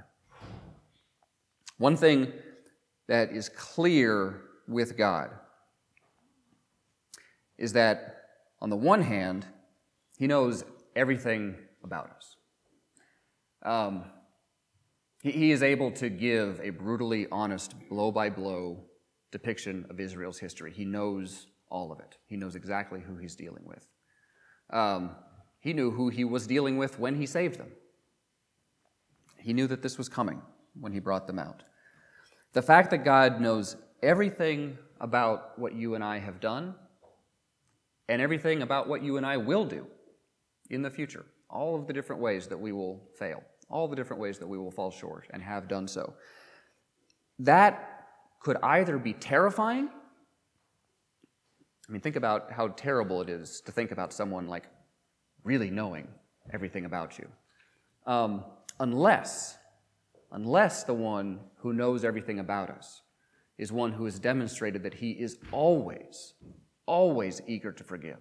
One 1.79 1.97
thing 1.97 2.33
that 3.09 3.33
is 3.33 3.49
clear 3.49 4.43
with 4.69 4.97
God 4.97 5.31
is 7.59 7.73
that, 7.75 8.25
on 8.61 8.71
the 8.71 8.77
one 8.77 9.03
hand, 9.03 9.47
He 10.17 10.27
knows 10.27 10.65
everything 10.95 11.57
about 11.83 12.11
us. 12.11 12.37
Um, 13.65 14.05
he, 15.23 15.31
he 15.31 15.53
is 15.53 15.63
able 15.63 15.93
to 15.93 16.09
give 16.09 16.61
a 16.63 16.71
brutally 16.71 17.27
honest, 17.31 17.75
blow 17.89 18.11
by 18.11 18.31
blow 18.31 18.85
depiction 19.33 19.87
of 19.91 19.99
Israel's 19.99 20.39
history. 20.39 20.73
He 20.73 20.85
knows 20.85 21.49
all 21.69 21.91
of 21.91 21.99
it, 21.99 22.19
he 22.27 22.37
knows 22.37 22.55
exactly 22.55 23.01
who 23.01 23.17
he's 23.17 23.35
dealing 23.35 23.65
with. 23.67 23.87
Um, 24.71 25.17
he 25.61 25.73
knew 25.73 25.91
who 25.91 26.09
he 26.09 26.25
was 26.25 26.47
dealing 26.47 26.77
with 26.77 26.99
when 26.99 27.17
he 27.17 27.27
saved 27.27 27.59
them. 27.59 27.73
He 29.39 29.53
knew 29.53 29.67
that 29.67 29.83
this 29.83 29.99
was 29.99 30.09
coming 30.09 30.43
when 30.79 30.93
he 30.93 31.01
brought 31.01 31.27
them 31.27 31.39
out. 31.39 31.63
The 32.53 32.63
fact 32.63 32.91
that 32.91 33.05
God 33.05 33.41
knows 33.41 33.77
everything 34.03 34.77
about 35.01 35.59
what 35.59 35.75
you 35.75 35.95
and 35.95 36.05
I 36.05 36.19
have 36.19 36.41
done 36.41 36.75
and 38.09 38.21
everything 38.21 38.63
about 38.63 38.89
what 38.89 39.03
you 39.03 39.17
and 39.17 39.25
I 39.25 39.37
will 39.37 39.65
do 39.65 39.87
in 40.71 40.83
the 40.83 40.91
future, 40.91 41.25
all 41.49 41.75
of 41.75 41.87
the 41.87 41.93
different 41.93 42.21
ways 42.21 42.47
that 42.49 42.59
we 42.59 42.73
will 42.73 43.01
fail, 43.19 43.43
all 43.71 43.89
the 43.89 43.97
different 43.97 44.21
ways 44.21 44.39
that 44.39 44.47
we 44.47 44.59
will 44.59 44.71
fall 44.71 44.91
short 44.91 45.27
and 45.31 45.43
have 45.43 45.69
done 45.69 45.89
so. 45.89 46.15
That 47.39 47.92
could 48.43 48.57
either 48.63 48.99
be 48.99 49.13
terrifying. 49.13 49.89
I 51.89 51.93
mean, 51.93 52.01
think 52.01 52.17
about 52.17 52.51
how 52.53 52.69
terrible 52.69 53.21
it 53.23 53.29
is 53.29 53.61
to 53.67 53.73
think 53.73 53.93
about 53.93 54.13
someone 54.13 54.49
like 54.49 54.65
really 55.45 55.71
knowing 55.71 56.09
everything 56.53 56.85
about 56.85 57.19
you. 57.19 57.29
Um, 58.07 58.45
unless, 58.81 59.57
unless 60.33 60.85
the 60.85 60.95
one 60.95 61.41
who 61.59 61.73
knows 61.73 62.05
everything 62.05 62.41
about 62.41 62.71
us 62.71 63.03
is 63.59 63.71
one 63.71 63.93
who 63.93 64.05
has 64.07 64.19
demonstrated 64.19 64.83
that 64.83 64.95
he 64.95 65.13
is 65.13 65.39
always, 65.53 66.35
always 66.87 67.41
eager 67.47 67.71
to 67.73 67.85
forgive. 67.85 68.19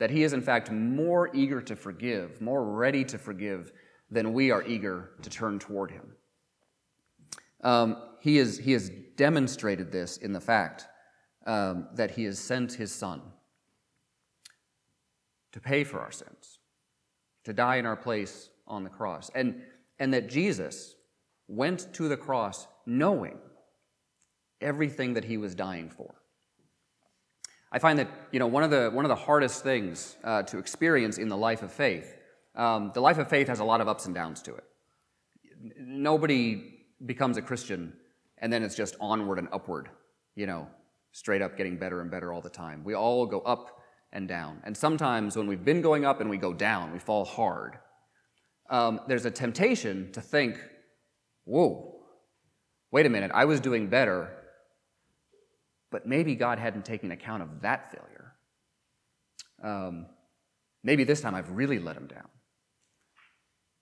That 0.00 0.10
he 0.10 0.22
is, 0.22 0.32
in 0.32 0.42
fact, 0.42 0.70
more 0.70 1.34
eager 1.34 1.62
to 1.62 1.76
forgive, 1.76 2.40
more 2.40 2.64
ready 2.64 3.04
to 3.04 3.16
forgive 3.16 3.72
than 4.10 4.32
we 4.32 4.50
are 4.50 4.62
eager 4.66 5.10
to 5.22 5.30
turn 5.30 5.58
toward 5.58 5.92
him. 5.92 6.14
Um, 7.64 7.96
he, 8.20 8.38
is, 8.38 8.58
he 8.58 8.72
has 8.72 8.90
demonstrated 9.16 9.90
this 9.90 10.18
in 10.18 10.32
the 10.32 10.40
fact 10.40 10.86
um, 11.46 11.88
that 11.94 12.12
he 12.12 12.24
has 12.24 12.38
sent 12.38 12.74
his 12.74 12.92
son 12.92 13.20
to 15.52 15.60
pay 15.60 15.84
for 15.84 16.00
our 16.00 16.12
sins, 16.12 16.58
to 17.44 17.52
die 17.52 17.76
in 17.76 17.86
our 17.86 17.96
place 17.96 18.50
on 18.66 18.84
the 18.84 18.90
cross, 18.90 19.30
and, 19.34 19.62
and 19.98 20.12
that 20.14 20.28
Jesus 20.28 20.94
went 21.48 21.92
to 21.94 22.08
the 22.08 22.16
cross 22.16 22.66
knowing 22.86 23.38
everything 24.60 25.14
that 25.14 25.24
he 25.24 25.36
was 25.36 25.54
dying 25.54 25.90
for. 25.90 26.14
I 27.70 27.78
find 27.78 27.98
that 27.98 28.08
you 28.30 28.38
know 28.38 28.46
one 28.46 28.62
of 28.62 28.70
the 28.70 28.88
one 28.92 29.04
of 29.04 29.08
the 29.08 29.16
hardest 29.16 29.64
things 29.64 30.16
uh, 30.22 30.44
to 30.44 30.58
experience 30.58 31.18
in 31.18 31.28
the 31.28 31.36
life 31.36 31.62
of 31.62 31.72
faith. 31.72 32.14
Um, 32.54 32.92
the 32.94 33.00
life 33.00 33.18
of 33.18 33.28
faith 33.28 33.48
has 33.48 33.58
a 33.58 33.64
lot 33.64 33.80
of 33.80 33.88
ups 33.88 34.06
and 34.06 34.14
downs 34.14 34.42
to 34.42 34.54
it. 34.54 34.64
Nobody 35.76 36.73
becomes 37.04 37.36
a 37.36 37.42
Christian 37.42 37.92
and 38.38 38.52
then 38.52 38.62
it's 38.62 38.74
just 38.74 38.96
onward 39.00 39.38
and 39.38 39.48
upward. 39.52 39.88
You 40.34 40.46
know, 40.46 40.68
straight 41.12 41.42
up 41.42 41.56
getting 41.56 41.76
better 41.78 42.00
and 42.00 42.10
better 42.10 42.32
all 42.32 42.40
the 42.40 42.50
time. 42.50 42.82
We 42.84 42.94
all 42.94 43.26
go 43.26 43.40
up 43.40 43.80
and 44.12 44.28
down. 44.28 44.60
And 44.64 44.76
sometimes 44.76 45.36
when 45.36 45.46
we've 45.46 45.64
been 45.64 45.80
going 45.80 46.04
up 46.04 46.20
and 46.20 46.28
we 46.28 46.36
go 46.36 46.52
down, 46.52 46.92
we 46.92 46.98
fall 46.98 47.24
hard. 47.24 47.78
Um, 48.70 49.00
there's 49.06 49.24
a 49.24 49.30
temptation 49.30 50.10
to 50.12 50.20
think, 50.20 50.58
whoa, 51.44 52.00
wait 52.90 53.06
a 53.06 53.10
minute, 53.10 53.30
I 53.34 53.44
was 53.44 53.60
doing 53.60 53.88
better, 53.88 54.30
but 55.90 56.06
maybe 56.06 56.34
God 56.34 56.58
hadn't 56.58 56.84
taken 56.84 57.10
account 57.10 57.42
of 57.42 57.60
that 57.62 57.92
failure. 57.92 58.32
Um, 59.62 60.06
maybe 60.82 61.04
this 61.04 61.20
time 61.20 61.34
I've 61.34 61.50
really 61.50 61.78
let 61.78 61.96
him 61.96 62.06
down. 62.06 62.28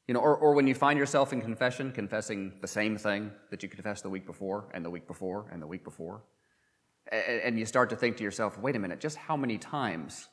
You 0.09 0.15
know, 0.15 0.21
or, 0.21 0.37
or 0.37 0.55
when 0.55 0.67
you 0.67 0.75
find 0.75 0.99
yourself 0.99 1.33
in 1.33 1.41
confession, 1.41 1.93
confessing 1.93 2.55
the 2.61 2.67
same 2.67 2.97
thing 2.97 3.31
that 3.51 3.63
you 3.63 3.69
confessed 3.69 4.03
the 4.03 4.11
week 4.11 4.27
before, 4.27 4.69
and 4.75 4.85
the 4.85 4.91
week 4.91 5.07
before, 5.07 5.47
and 5.53 5.63
the 5.63 5.67
week 5.67 5.85
before, 5.85 6.23
and, 7.11 7.41
and 7.41 7.59
you 7.59 7.67
start 7.67 7.91
to 7.91 7.97
think 7.97 8.17
to 8.17 8.25
yourself, 8.25 8.59
wait 8.59 8.77
a 8.77 8.79
minute, 8.79 9.01
just 9.01 9.17
how 9.17 9.37
many 9.37 9.59
times 9.59 10.29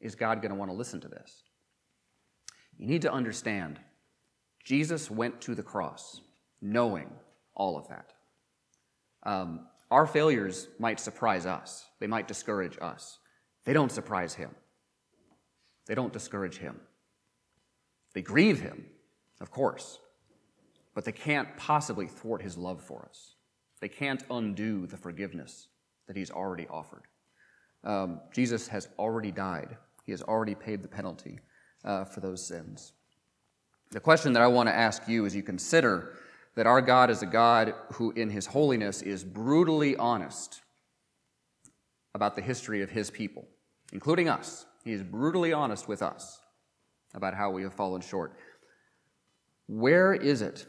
is 0.00 0.14
God 0.14 0.40
going 0.40 0.50
to 0.50 0.56
want 0.56 0.70
to 0.70 0.76
listen 0.76 1.00
to 1.00 1.08
this? 1.08 1.42
You 2.78 2.86
need 2.86 3.02
to 3.02 3.12
understand 3.12 3.78
Jesus 4.64 5.10
went 5.10 5.40
to 5.42 5.54
the 5.54 5.62
cross 5.62 6.20
knowing 6.60 7.10
all 7.54 7.78
of 7.78 7.88
that. 7.88 8.12
Um, 9.22 9.66
our 9.90 10.06
failures 10.06 10.68
might 10.78 11.00
surprise 11.00 11.46
us, 11.46 11.86
they 11.98 12.06
might 12.06 12.28
discourage 12.28 12.78
us. 12.80 13.18
They 13.64 13.74
don't 13.74 13.92
surprise 13.92 14.34
him, 14.34 14.54
they 15.86 15.94
don't 15.94 16.12
discourage 16.12 16.58
him. 16.58 16.80
They 18.14 18.22
grieve 18.22 18.60
him, 18.60 18.86
of 19.40 19.50
course, 19.50 19.98
but 20.94 21.04
they 21.04 21.12
can't 21.12 21.56
possibly 21.56 22.06
thwart 22.06 22.42
his 22.42 22.56
love 22.56 22.82
for 22.82 23.06
us. 23.08 23.34
They 23.80 23.88
can't 23.88 24.24
undo 24.30 24.86
the 24.86 24.96
forgiveness 24.96 25.68
that 26.06 26.16
he's 26.16 26.30
already 26.30 26.66
offered. 26.68 27.04
Um, 27.84 28.20
Jesus 28.32 28.68
has 28.68 28.88
already 28.98 29.30
died, 29.30 29.76
he 30.04 30.12
has 30.12 30.22
already 30.22 30.54
paid 30.54 30.82
the 30.82 30.88
penalty 30.88 31.38
uh, 31.84 32.04
for 32.04 32.20
those 32.20 32.46
sins. 32.46 32.92
The 33.90 34.00
question 34.00 34.32
that 34.34 34.42
I 34.42 34.46
want 34.46 34.68
to 34.68 34.74
ask 34.74 35.08
you 35.08 35.26
as 35.26 35.34
you 35.34 35.42
consider 35.42 36.14
that 36.54 36.66
our 36.66 36.80
God 36.80 37.10
is 37.10 37.22
a 37.22 37.26
God 37.26 37.74
who, 37.92 38.10
in 38.12 38.30
his 38.30 38.46
holiness, 38.46 39.02
is 39.02 39.24
brutally 39.24 39.96
honest 39.96 40.60
about 42.14 42.34
the 42.34 42.42
history 42.42 42.82
of 42.82 42.90
his 42.90 43.10
people, 43.10 43.46
including 43.92 44.28
us. 44.28 44.66
He 44.84 44.92
is 44.92 45.02
brutally 45.02 45.52
honest 45.52 45.88
with 45.88 46.02
us 46.02 46.39
about 47.14 47.34
how 47.34 47.50
we 47.50 47.62
have 47.62 47.74
fallen 47.74 48.00
short. 48.00 48.36
Where 49.66 50.12
is 50.12 50.42
it 50.42 50.66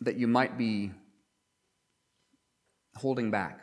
that 0.00 0.16
you 0.16 0.26
might 0.26 0.58
be 0.58 0.92
holding 2.96 3.30
back? 3.30 3.60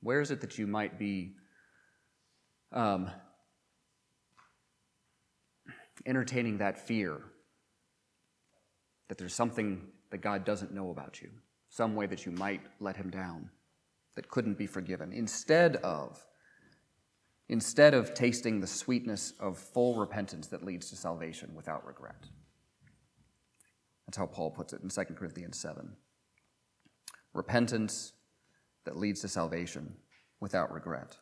Where 0.00 0.20
is 0.20 0.30
it 0.30 0.40
that 0.40 0.58
you 0.58 0.66
might 0.66 0.98
be 0.98 1.34
um, 2.72 3.10
entertaining 6.04 6.58
that 6.58 6.86
fear 6.86 7.20
that 9.08 9.18
there's 9.18 9.34
something 9.34 9.82
that 10.10 10.18
God 10.18 10.44
doesn't 10.44 10.72
know 10.72 10.90
about 10.90 11.20
you, 11.20 11.30
some 11.68 11.94
way 11.94 12.06
that 12.06 12.26
you 12.26 12.32
might 12.32 12.62
let 12.80 12.96
him 12.96 13.10
down 13.10 13.50
that 14.16 14.28
couldn't 14.28 14.58
be 14.58 14.66
forgiven, 14.66 15.12
instead 15.12 15.76
of 15.76 16.24
instead 17.48 17.94
of 17.94 18.14
tasting 18.14 18.60
the 18.60 18.66
sweetness 18.66 19.32
of 19.38 19.58
full 19.58 19.96
repentance 19.96 20.48
that 20.48 20.64
leads 20.64 20.90
to 20.90 20.96
salvation 20.96 21.54
without 21.54 21.86
regret. 21.86 22.26
That's 24.06 24.18
how 24.18 24.26
Paul 24.26 24.50
puts 24.50 24.72
it 24.72 24.82
in 24.82 24.88
2 24.88 25.14
Corinthians 25.14 25.58
7. 25.58 25.88
Repentance 27.34 28.12
that 28.84 28.96
leads 28.96 29.20
to 29.20 29.28
salvation 29.28 29.94
without 30.40 30.72
regret. 30.72 31.16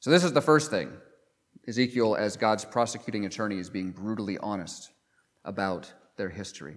So, 0.00 0.10
this 0.10 0.24
is 0.24 0.32
the 0.32 0.42
first 0.42 0.70
thing. 0.70 0.92
Ezekiel, 1.66 2.16
as 2.16 2.36
God's 2.36 2.64
prosecuting 2.64 3.26
attorney, 3.26 3.58
is 3.58 3.70
being 3.70 3.90
brutally 3.90 4.38
honest 4.38 4.90
about 5.44 5.92
their 6.16 6.28
history. 6.28 6.76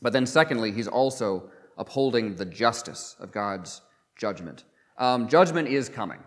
But 0.00 0.12
then, 0.12 0.26
secondly, 0.26 0.70
he's 0.70 0.88
also 0.88 1.50
upholding 1.76 2.36
the 2.36 2.44
justice 2.44 3.16
of 3.18 3.32
God's 3.32 3.82
judgment. 4.16 4.64
Um, 4.98 5.28
judgment 5.28 5.68
is 5.68 5.88
coming. 5.88 6.20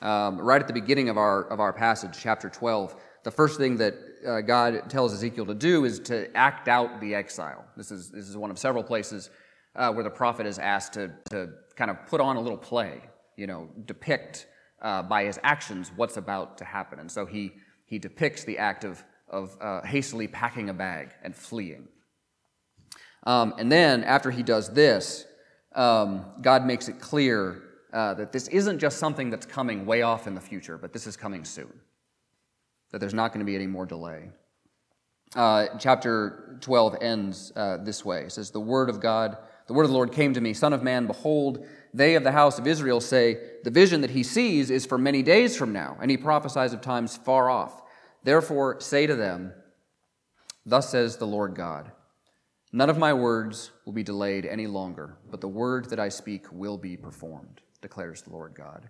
Um, 0.00 0.40
right 0.40 0.60
at 0.60 0.66
the 0.66 0.72
beginning 0.72 1.08
of 1.08 1.18
our, 1.18 1.44
of 1.44 1.60
our 1.60 1.72
passage, 1.72 2.18
chapter 2.20 2.48
12, 2.48 2.94
the 3.24 3.30
first 3.30 3.58
thing 3.58 3.76
that 3.78 3.94
uh, 4.26 4.40
God 4.40 4.88
tells 4.88 5.12
Ezekiel 5.12 5.46
to 5.46 5.54
do 5.54 5.84
is 5.84 5.98
to 6.00 6.34
act 6.36 6.68
out 6.68 7.00
the 7.00 7.14
exile. 7.14 7.64
This 7.76 7.90
is, 7.90 8.10
this 8.10 8.28
is 8.28 8.36
one 8.36 8.50
of 8.50 8.58
several 8.58 8.84
places 8.84 9.30
uh, 9.74 9.92
where 9.92 10.04
the 10.04 10.10
prophet 10.10 10.46
is 10.46 10.58
asked 10.58 10.94
to, 10.94 11.12
to 11.30 11.50
kind 11.76 11.90
of 11.90 12.06
put 12.06 12.20
on 12.20 12.36
a 12.36 12.40
little 12.40 12.58
play, 12.58 13.02
you 13.36 13.46
know, 13.46 13.68
depict 13.86 14.46
uh, 14.82 15.02
by 15.02 15.24
his 15.24 15.38
actions 15.42 15.90
what's 15.96 16.16
about 16.16 16.58
to 16.58 16.64
happen. 16.64 17.00
And 17.00 17.10
so 17.10 17.26
he, 17.26 17.52
he 17.84 17.98
depicts 17.98 18.44
the 18.44 18.58
act 18.58 18.84
of, 18.84 19.02
of 19.28 19.56
uh, 19.60 19.82
hastily 19.82 20.28
packing 20.28 20.68
a 20.68 20.74
bag 20.74 21.10
and 21.22 21.34
fleeing. 21.34 21.88
Um, 23.24 23.54
and 23.58 23.70
then, 23.70 24.04
after 24.04 24.30
he 24.30 24.42
does 24.42 24.72
this, 24.72 25.26
um, 25.74 26.24
God 26.40 26.64
makes 26.64 26.88
it 26.88 27.00
clear 27.00 27.62
uh, 27.92 28.14
that 28.14 28.32
this 28.32 28.48
isn't 28.48 28.78
just 28.78 28.98
something 28.98 29.30
that's 29.30 29.46
coming 29.46 29.86
way 29.86 30.02
off 30.02 30.26
in 30.26 30.34
the 30.34 30.40
future, 30.40 30.78
but 30.78 30.92
this 30.92 31.06
is 31.06 31.16
coming 31.16 31.44
soon. 31.44 31.72
That 32.90 32.98
there's 32.98 33.14
not 33.14 33.32
going 33.32 33.40
to 33.40 33.50
be 33.50 33.54
any 33.54 33.66
more 33.66 33.86
delay. 33.86 34.30
Uh, 35.34 35.66
chapter 35.78 36.58
12 36.62 36.96
ends 37.02 37.52
uh, 37.54 37.76
this 37.78 38.04
way 38.04 38.22
it 38.22 38.32
says, 38.32 38.50
The 38.50 38.60
word 38.60 38.88
of 38.88 39.00
God, 39.00 39.36
the 39.66 39.74
word 39.74 39.82
of 39.82 39.90
the 39.90 39.94
Lord 39.94 40.12
came 40.12 40.32
to 40.34 40.40
me, 40.40 40.54
Son 40.54 40.72
of 40.72 40.82
man, 40.82 41.06
behold, 41.06 41.66
they 41.92 42.14
of 42.14 42.24
the 42.24 42.32
house 42.32 42.58
of 42.58 42.66
Israel 42.66 43.00
say, 43.00 43.38
The 43.64 43.70
vision 43.70 44.00
that 44.00 44.10
he 44.10 44.22
sees 44.22 44.70
is 44.70 44.86
for 44.86 44.98
many 44.98 45.22
days 45.22 45.56
from 45.56 45.72
now, 45.72 45.96
and 46.00 46.10
he 46.10 46.16
prophesies 46.16 46.72
of 46.72 46.80
times 46.80 47.16
far 47.16 47.50
off. 47.50 47.82
Therefore, 48.24 48.80
say 48.80 49.06
to 49.06 49.14
them, 49.14 49.52
Thus 50.64 50.90
says 50.90 51.16
the 51.16 51.26
Lord 51.26 51.54
God. 51.54 51.92
None 52.72 52.90
of 52.90 52.98
my 52.98 53.14
words 53.14 53.70
will 53.86 53.94
be 53.94 54.02
delayed 54.02 54.44
any 54.44 54.66
longer, 54.66 55.16
but 55.30 55.40
the 55.40 55.48
word 55.48 55.88
that 55.88 55.98
I 55.98 56.10
speak 56.10 56.44
will 56.52 56.76
be 56.76 56.96
performed, 56.96 57.62
declares 57.80 58.22
the 58.22 58.30
Lord 58.30 58.54
God. 58.54 58.88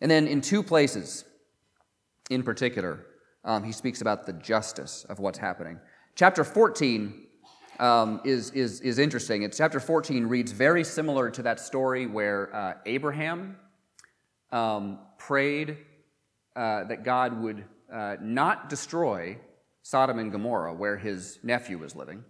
And 0.00 0.10
then 0.10 0.26
in 0.26 0.40
two 0.40 0.62
places 0.62 1.24
in 2.30 2.42
particular, 2.42 3.06
um, 3.44 3.64
he 3.64 3.72
speaks 3.72 4.00
about 4.00 4.26
the 4.26 4.32
justice 4.34 5.04
of 5.08 5.18
what's 5.18 5.38
happening. 5.38 5.78
Chapter 6.14 6.44
14 6.44 7.26
um, 7.78 8.20
is, 8.24 8.50
is, 8.50 8.80
is 8.80 8.98
interesting. 8.98 9.42
It's 9.42 9.56
chapter 9.56 9.80
14 9.80 10.26
reads 10.26 10.52
very 10.52 10.84
similar 10.84 11.30
to 11.30 11.42
that 11.42 11.60
story 11.60 12.06
where 12.06 12.54
uh, 12.54 12.74
Abraham 12.86 13.56
um, 14.50 14.98
prayed 15.16 15.78
uh, 16.56 16.84
that 16.84 17.04
God 17.04 17.40
would 17.40 17.64
uh, 17.92 18.16
not 18.20 18.68
destroy 18.68 19.38
Sodom 19.82 20.18
and 20.18 20.30
Gomorrah, 20.30 20.74
where 20.74 20.96
his 20.96 21.38
nephew 21.42 21.78
was 21.78 21.96
living. 21.96 22.24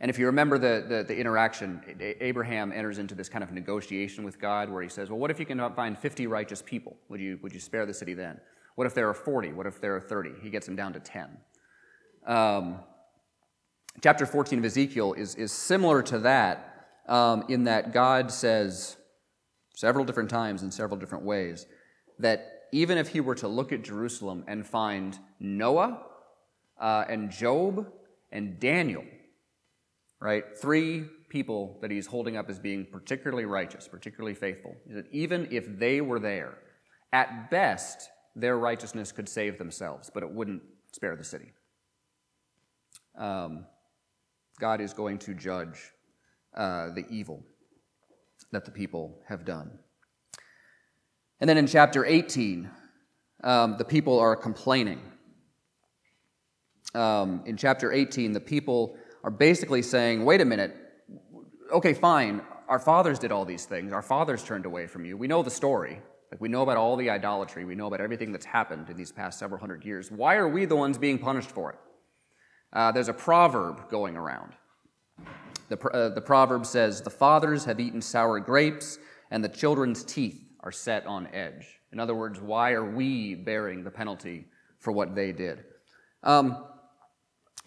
And 0.00 0.10
if 0.10 0.18
you 0.18 0.26
remember 0.26 0.58
the, 0.58 0.84
the, 0.88 1.02
the, 1.02 1.18
interaction, 1.18 1.82
Abraham 2.20 2.72
enters 2.72 2.98
into 2.98 3.16
this 3.16 3.28
kind 3.28 3.42
of 3.42 3.50
negotiation 3.50 4.22
with 4.22 4.40
God 4.40 4.70
where 4.70 4.82
he 4.82 4.88
says, 4.88 5.10
Well, 5.10 5.18
what 5.18 5.30
if 5.30 5.40
you 5.40 5.46
can 5.46 5.58
find 5.74 5.98
50 5.98 6.26
righteous 6.28 6.62
people? 6.62 6.96
Would 7.08 7.20
you, 7.20 7.38
would 7.42 7.52
you 7.52 7.58
spare 7.58 7.84
the 7.84 7.94
city 7.94 8.14
then? 8.14 8.40
What 8.76 8.86
if 8.86 8.94
there 8.94 9.08
are 9.08 9.14
40? 9.14 9.52
What 9.52 9.66
if 9.66 9.80
there 9.80 9.96
are 9.96 10.00
30? 10.00 10.34
He 10.40 10.50
gets 10.50 10.68
him 10.68 10.76
down 10.76 10.92
to 10.92 11.00
10. 11.00 11.36
Um, 12.26 12.78
chapter 14.00 14.24
14 14.24 14.60
of 14.60 14.64
Ezekiel 14.64 15.14
is, 15.14 15.34
is 15.34 15.50
similar 15.50 16.02
to 16.04 16.20
that 16.20 16.86
um, 17.08 17.44
in 17.48 17.64
that 17.64 17.92
God 17.92 18.30
says 18.30 18.96
several 19.74 20.04
different 20.04 20.30
times 20.30 20.62
in 20.62 20.70
several 20.70 20.98
different 20.98 21.24
ways 21.24 21.66
that 22.20 22.68
even 22.70 22.98
if 22.98 23.08
he 23.08 23.20
were 23.20 23.34
to 23.34 23.48
look 23.48 23.72
at 23.72 23.82
Jerusalem 23.82 24.44
and 24.46 24.66
find 24.66 25.18
Noah, 25.40 26.02
uh, 26.80 27.04
and 27.08 27.30
Job 27.30 27.86
and 28.30 28.58
Daniel, 28.60 29.04
right? 30.20 30.44
Three 30.60 31.04
people 31.28 31.78
that 31.80 31.90
he's 31.90 32.06
holding 32.06 32.36
up 32.36 32.48
as 32.48 32.58
being 32.58 32.86
particularly 32.90 33.44
righteous, 33.44 33.86
particularly 33.86 34.34
faithful. 34.34 34.74
That 34.86 35.06
even 35.12 35.48
if 35.50 35.78
they 35.78 36.00
were 36.00 36.18
there, 36.18 36.58
at 37.12 37.50
best, 37.50 38.08
their 38.34 38.58
righteousness 38.58 39.12
could 39.12 39.28
save 39.28 39.58
themselves, 39.58 40.10
but 40.12 40.22
it 40.22 40.30
wouldn't 40.30 40.62
spare 40.92 41.16
the 41.16 41.24
city. 41.24 41.52
Um, 43.16 43.66
God 44.60 44.80
is 44.80 44.92
going 44.92 45.18
to 45.20 45.34
judge 45.34 45.92
uh, 46.56 46.90
the 46.94 47.04
evil 47.10 47.42
that 48.52 48.64
the 48.64 48.70
people 48.70 49.20
have 49.28 49.44
done. 49.44 49.78
And 51.40 51.48
then 51.48 51.58
in 51.58 51.66
chapter 51.66 52.04
18, 52.04 52.70
um, 53.44 53.76
the 53.78 53.84
people 53.84 54.18
are 54.18 54.34
complaining 54.34 55.00
um, 56.94 57.42
in 57.44 57.56
chapter 57.56 57.92
18, 57.92 58.32
the 58.32 58.40
people 58.40 58.96
are 59.24 59.30
basically 59.30 59.82
saying, 59.82 60.24
wait 60.24 60.40
a 60.40 60.44
minute, 60.44 60.76
okay, 61.72 61.94
fine, 61.94 62.42
our 62.68 62.78
fathers 62.78 63.18
did 63.18 63.32
all 63.32 63.44
these 63.44 63.64
things. 63.64 63.92
Our 63.92 64.02
fathers 64.02 64.42
turned 64.44 64.66
away 64.66 64.86
from 64.86 65.04
you. 65.04 65.16
We 65.16 65.26
know 65.26 65.42
the 65.42 65.50
story. 65.50 66.00
Like 66.30 66.40
we 66.40 66.48
know 66.48 66.62
about 66.62 66.76
all 66.76 66.96
the 66.96 67.08
idolatry. 67.08 67.64
We 67.64 67.74
know 67.74 67.86
about 67.86 68.00
everything 68.00 68.32
that's 68.32 68.44
happened 68.44 68.90
in 68.90 68.96
these 68.96 69.10
past 69.10 69.38
several 69.38 69.60
hundred 69.60 69.84
years. 69.84 70.10
Why 70.10 70.36
are 70.36 70.48
we 70.48 70.66
the 70.66 70.76
ones 70.76 70.98
being 70.98 71.18
punished 71.18 71.50
for 71.50 71.72
it? 71.72 71.78
Uh, 72.72 72.92
there's 72.92 73.08
a 73.08 73.14
proverb 73.14 73.88
going 73.90 74.16
around. 74.16 74.52
The, 75.70 75.78
uh, 75.88 76.10
the 76.10 76.20
proverb 76.20 76.66
says, 76.66 77.00
The 77.00 77.10
fathers 77.10 77.64
have 77.64 77.80
eaten 77.80 78.02
sour 78.02 78.40
grapes, 78.40 78.98
and 79.30 79.42
the 79.42 79.48
children's 79.48 80.04
teeth 80.04 80.44
are 80.60 80.72
set 80.72 81.06
on 81.06 81.26
edge. 81.28 81.80
In 81.92 82.00
other 82.00 82.14
words, 82.14 82.40
why 82.40 82.72
are 82.72 82.84
we 82.84 83.34
bearing 83.34 83.82
the 83.82 83.90
penalty 83.90 84.48
for 84.78 84.92
what 84.92 85.14
they 85.14 85.32
did? 85.32 85.64
Um, 86.22 86.66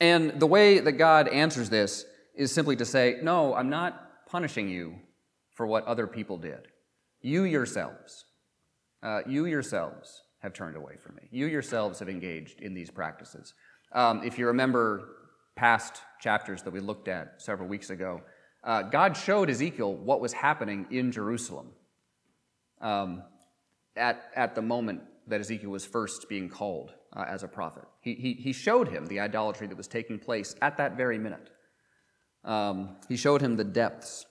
and 0.02 0.40
the 0.40 0.48
way 0.48 0.80
that 0.80 0.94
God 0.94 1.28
answers 1.28 1.70
this 1.70 2.06
is 2.34 2.52
simply 2.52 2.76
to 2.78 2.86
say, 2.86 3.20
No, 3.22 3.54
I'm 3.54 3.70
not 3.70 4.28
punishing 4.28 4.68
you 4.68 4.96
for 5.54 5.68
what 5.68 5.86
other 5.86 6.08
people 6.08 6.38
did. 6.38 6.68
You 7.22 7.44
yourselves, 7.44 8.26
uh, 9.04 9.22
you 9.28 9.46
yourselves 9.46 10.24
have 10.40 10.54
turned 10.54 10.76
away 10.76 10.96
from 10.98 11.16
me. 11.16 11.22
You 11.30 11.46
yourselves 11.46 12.00
have 12.00 12.10
engaged 12.10 12.62
in 12.62 12.74
these 12.74 12.90
practices. 12.90 13.54
Um, 13.94 14.24
if 14.24 14.40
you 14.40 14.48
remember 14.48 15.10
past 15.56 16.02
chapters 16.20 16.64
that 16.64 16.74
we 16.74 16.80
looked 16.80 17.08
at 17.08 17.40
several 17.40 17.70
weeks 17.70 17.92
ago, 17.92 18.22
uh, 18.64 18.82
God 18.82 19.16
showed 19.16 19.52
Ezekiel 19.52 19.94
what 19.94 20.20
was 20.20 20.34
happening 20.34 20.88
in 20.90 21.12
Jerusalem 21.12 21.68
um, 22.80 23.22
at, 23.96 24.32
at 24.36 24.56
the 24.56 24.64
moment 24.64 25.02
that 25.28 25.42
Ezekiel 25.42 25.70
was 25.70 25.86
first 25.86 26.28
being 26.28 26.50
called 26.50 26.92
uh, 27.16 27.26
as 27.28 27.44
a 27.44 27.48
prophet. 27.48 27.84
He, 28.00 28.16
he, 28.16 28.34
he 28.34 28.54
showed 28.54 28.88
him 28.88 29.06
the 29.06 29.20
idolatry 29.20 29.68
that 29.68 29.78
was 29.78 29.88
taking 29.88 30.20
place 30.20 30.56
at 30.62 30.78
that 30.78 30.96
very 30.96 31.18
minute. 31.18 31.50
Um, 32.44 32.96
he 33.08 33.18
showed 33.18 33.42
him 33.42 33.56
the 33.56 33.64
depths 33.64 34.26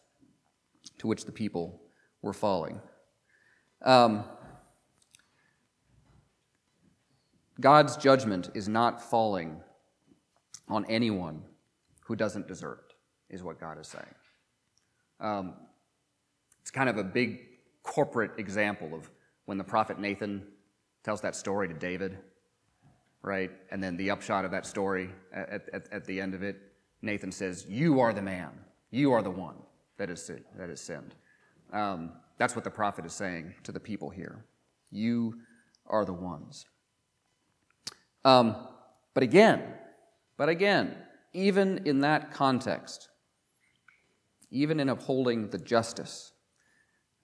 to 0.99 1.07
which 1.07 1.25
the 1.25 1.33
people 1.33 1.81
were 2.23 2.33
falling. 2.33 2.81
Um, 3.83 4.25
God's 7.61 7.97
judgment 7.97 8.51
is 8.55 8.69
not 8.69 9.03
falling 9.03 9.61
on 10.69 10.85
anyone 10.87 11.43
who 12.07 12.17
doesn't 12.17 12.49
deserve 12.49 12.79
it, 12.89 13.35
is 13.35 13.43
what 13.43 13.61
God 13.61 13.79
is 13.79 13.89
saying. 13.89 14.05
Um, 15.21 15.55
it's 16.63 16.71
kind 16.71 16.89
of 16.89 16.97
a 16.97 17.05
big 17.05 17.41
corporate 17.83 18.33
example 18.39 18.95
of 18.95 19.11
when 19.45 19.59
the 19.59 19.65
prophet 19.65 19.99
Nathan 19.99 20.47
tells 21.05 21.21
that 21.21 21.37
story 21.37 21.69
to 21.69 21.75
David 21.75 22.19
right? 23.23 23.51
And 23.71 23.83
then 23.83 23.97
the 23.97 24.11
upshot 24.11 24.45
of 24.45 24.51
that 24.51 24.67
story 24.67 25.11
at, 25.33 25.69
at, 25.73 25.93
at 25.93 26.05
the 26.05 26.21
end 26.21 26.35
of 26.35 26.43
it, 26.43 26.57
Nathan 27.03 27.33
says, 27.33 27.67
You 27.69 28.01
are 28.01 28.13
the 28.13 28.23
man. 28.23 28.51
You 28.91 29.13
are 29.13 29.23
the 29.23 29.31
one 29.31 29.57
that 29.99 30.11
is, 30.11 30.31
that 30.57 30.71
is 30.71 30.81
sinned. 30.81 31.15
Um, 31.73 32.13
that's 32.39 32.55
what 32.55 32.65
the 32.65 32.71
prophet 32.71 33.05
is 33.05 33.13
saying 33.13 33.55
to 33.65 33.73
the 33.73 33.81
people 33.81 34.11
here. 34.11 34.45
You 34.91 35.35
are 35.87 36.05
the 36.05 36.13
ones. 36.13 36.67
Um, 38.25 38.57
but 39.15 39.23
again, 39.23 39.63
but 40.37 40.49
again, 40.49 40.97
even 41.33 41.83
in 41.85 42.01
that 42.01 42.33
context, 42.33 43.09
even 44.51 44.81
in 44.81 44.89
upholding 44.89 45.51
the 45.51 45.59
justice 45.59 46.33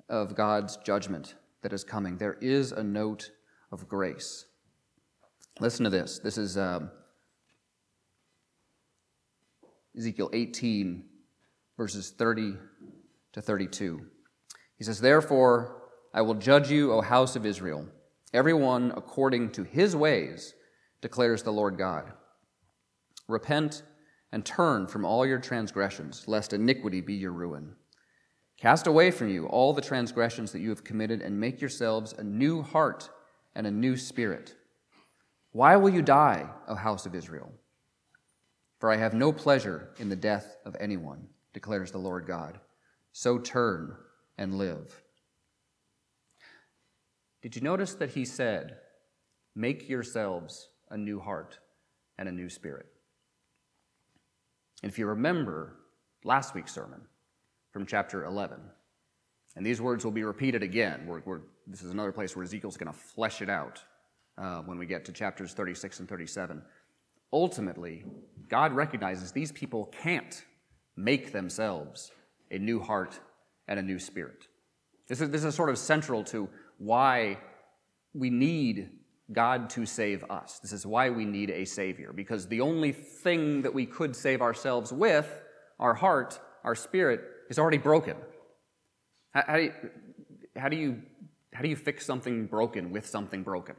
of 0.08 0.34
God's 0.34 0.76
judgment 0.76 1.34
that 1.62 1.72
is 1.72 1.82
coming, 1.82 2.18
there 2.18 2.36
is 2.40 2.72
a 2.72 2.82
note 2.82 3.30
of 3.72 3.88
grace. 3.88 4.46
Listen 5.58 5.84
to 5.84 5.90
this. 5.90 6.18
This 6.18 6.36
is 6.36 6.58
um, 6.58 6.90
Ezekiel 9.96 10.28
18, 10.34 11.04
verses 11.78 12.10
30 12.10 12.54
to 13.32 13.40
32. 13.40 14.06
He 14.76 14.84
says, 14.84 15.00
Therefore, 15.00 15.82
I 16.12 16.20
will 16.20 16.34
judge 16.34 16.70
you, 16.70 16.92
O 16.92 17.00
house 17.00 17.36
of 17.36 17.46
Israel, 17.46 17.86
everyone 18.34 18.92
according 18.96 19.52
to 19.52 19.64
his 19.64 19.96
ways, 19.96 20.54
declares 21.00 21.42
the 21.42 21.52
Lord 21.52 21.78
God. 21.78 22.12
Repent 23.26 23.82
and 24.32 24.44
turn 24.44 24.86
from 24.86 25.06
all 25.06 25.24
your 25.24 25.38
transgressions, 25.38 26.28
lest 26.28 26.52
iniquity 26.52 27.00
be 27.00 27.14
your 27.14 27.32
ruin. 27.32 27.74
Cast 28.58 28.86
away 28.86 29.10
from 29.10 29.30
you 29.30 29.46
all 29.46 29.72
the 29.72 29.80
transgressions 29.80 30.52
that 30.52 30.60
you 30.60 30.68
have 30.68 30.84
committed, 30.84 31.22
and 31.22 31.40
make 31.40 31.62
yourselves 31.62 32.12
a 32.12 32.22
new 32.22 32.60
heart 32.60 33.08
and 33.54 33.66
a 33.66 33.70
new 33.70 33.96
spirit. 33.96 34.54
Why 35.56 35.76
will 35.76 35.88
you 35.88 36.02
die, 36.02 36.50
O 36.68 36.74
house 36.74 37.06
of 37.06 37.14
Israel? 37.14 37.50
For 38.78 38.92
I 38.92 38.96
have 38.96 39.14
no 39.14 39.32
pleasure 39.32 39.88
in 39.98 40.10
the 40.10 40.14
death 40.14 40.54
of 40.66 40.76
anyone, 40.78 41.28
declares 41.54 41.90
the 41.90 41.96
Lord 41.96 42.26
God. 42.26 42.60
So 43.12 43.38
turn 43.38 43.96
and 44.36 44.58
live. 44.58 45.02
Did 47.40 47.56
you 47.56 47.62
notice 47.62 47.94
that 47.94 48.10
he 48.10 48.26
said, 48.26 48.76
Make 49.54 49.88
yourselves 49.88 50.68
a 50.90 50.98
new 50.98 51.20
heart 51.20 51.58
and 52.18 52.28
a 52.28 52.32
new 52.32 52.50
spirit? 52.50 52.88
And 54.82 54.92
if 54.92 54.98
you 54.98 55.06
remember 55.06 55.76
last 56.22 56.54
week's 56.54 56.74
sermon 56.74 57.00
from 57.72 57.86
chapter 57.86 58.26
11, 58.26 58.60
And 59.56 59.64
these 59.64 59.80
words 59.80 60.04
will 60.04 60.12
be 60.12 60.24
repeated 60.24 60.62
again. 60.62 61.06
We're, 61.06 61.22
we're, 61.24 61.40
this 61.66 61.80
is 61.80 61.92
another 61.92 62.12
place 62.12 62.36
where 62.36 62.44
Ezekiel's 62.44 62.76
going 62.76 62.92
to 62.92 62.98
flesh 62.98 63.40
it 63.40 63.48
out 63.48 63.82
uh, 64.38 64.60
when 64.62 64.78
we 64.78 64.86
get 64.86 65.04
to 65.06 65.12
chapters 65.12 65.52
36 65.52 66.00
and 66.00 66.08
37. 66.08 66.62
Ultimately, 67.32 68.04
God 68.48 68.72
recognizes 68.72 69.32
these 69.32 69.52
people 69.52 69.92
can't 70.02 70.44
make 70.96 71.32
themselves 71.32 72.10
a 72.50 72.58
new 72.58 72.80
heart 72.80 73.18
and 73.68 73.78
a 73.78 73.82
new 73.82 73.98
spirit. 73.98 74.46
This 75.08 75.20
is, 75.20 75.30
this 75.30 75.44
is 75.44 75.54
sort 75.54 75.70
of 75.70 75.78
central 75.78 76.24
to 76.24 76.48
why 76.78 77.38
we 78.14 78.30
need 78.30 78.90
God 79.32 79.70
to 79.70 79.86
save 79.86 80.24
us. 80.30 80.60
This 80.60 80.72
is 80.72 80.86
why 80.86 81.10
we 81.10 81.24
need 81.24 81.50
a 81.50 81.64
Savior, 81.64 82.12
because 82.12 82.46
the 82.46 82.60
only 82.60 82.92
thing 82.92 83.62
that 83.62 83.74
we 83.74 83.86
could 83.86 84.14
save 84.14 84.40
ourselves 84.40 84.92
with, 84.92 85.42
our 85.78 85.94
heart, 85.94 86.38
our 86.64 86.74
spirit, 86.74 87.20
is 87.50 87.58
already 87.58 87.78
broken. 87.78 88.16
How, 89.32 89.44
how, 89.46 89.56
do, 89.56 89.62
you, 89.62 89.72
how, 90.56 90.68
do, 90.68 90.76
you, 90.76 91.02
how 91.52 91.62
do 91.62 91.68
you 91.68 91.76
fix 91.76 92.06
something 92.06 92.46
broken 92.46 92.90
with 92.90 93.06
something 93.06 93.42
broken? 93.42 93.76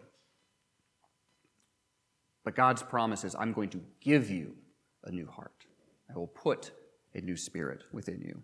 But 2.47 2.55
God's 2.55 2.81
promise 2.81 3.25
is 3.25 3.35
I'm 3.35 3.51
going 3.51 3.67
to 3.71 3.81
give 3.99 4.29
you 4.29 4.55
a 5.03 5.11
new 5.11 5.27
heart, 5.27 5.65
I 6.09 6.17
will 6.17 6.27
put 6.27 6.71
a 7.13 7.19
new 7.19 7.35
spirit 7.35 7.83
within 7.91 8.21
you. 8.21 8.41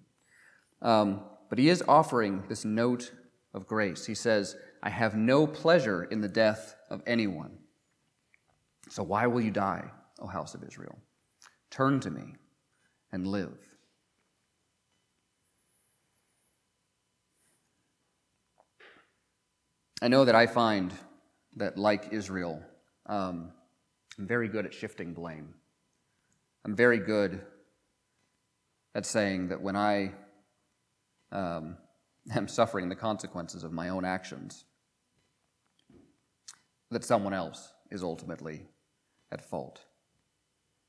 Um, 0.85 1.21
but 1.49 1.57
He 1.57 1.69
is 1.69 1.81
offering 1.87 2.43
this 2.49 2.65
note 2.65 3.13
of 3.53 3.65
grace. 3.65 4.05
He 4.05 4.13
says, 4.13 4.57
I 4.83 4.89
have 4.89 5.15
no 5.15 5.47
pleasure 5.47 6.03
in 6.03 6.19
the 6.19 6.27
death 6.27 6.75
of 6.89 7.01
anyone. 7.07 7.59
So 8.89 9.03
why 9.03 9.25
will 9.27 9.39
you 9.39 9.51
die, 9.51 9.89
O 10.19 10.27
house 10.27 10.53
of 10.53 10.65
Israel? 10.65 10.99
Turn 11.71 12.01
to 12.01 12.11
me 12.11 12.35
and 13.13 13.25
live. 13.25 13.57
I 20.01 20.09
know 20.09 20.25
that 20.25 20.35
I 20.35 20.45
find 20.45 20.91
that, 21.55 21.77
like 21.77 22.09
Israel, 22.11 22.61
um, 23.05 23.53
I'm 24.17 24.27
very 24.27 24.47
good 24.47 24.65
at 24.65 24.73
shifting 24.73 25.13
blame. 25.13 25.53
I'm 26.65 26.75
very 26.75 26.99
good 26.99 27.41
at 28.95 29.05
saying 29.05 29.49
that 29.49 29.61
when 29.61 29.75
I 29.75 30.11
um, 31.31 31.77
am 32.35 32.47
suffering 32.47 32.89
the 32.89 32.95
consequences 32.95 33.63
of 33.63 33.71
my 33.71 33.89
own 33.89 34.05
actions, 34.05 34.65
that 36.91 37.03
someone 37.03 37.33
else 37.33 37.73
is 37.91 38.03
ultimately 38.03 38.67
at 39.31 39.41
fault. 39.41 39.81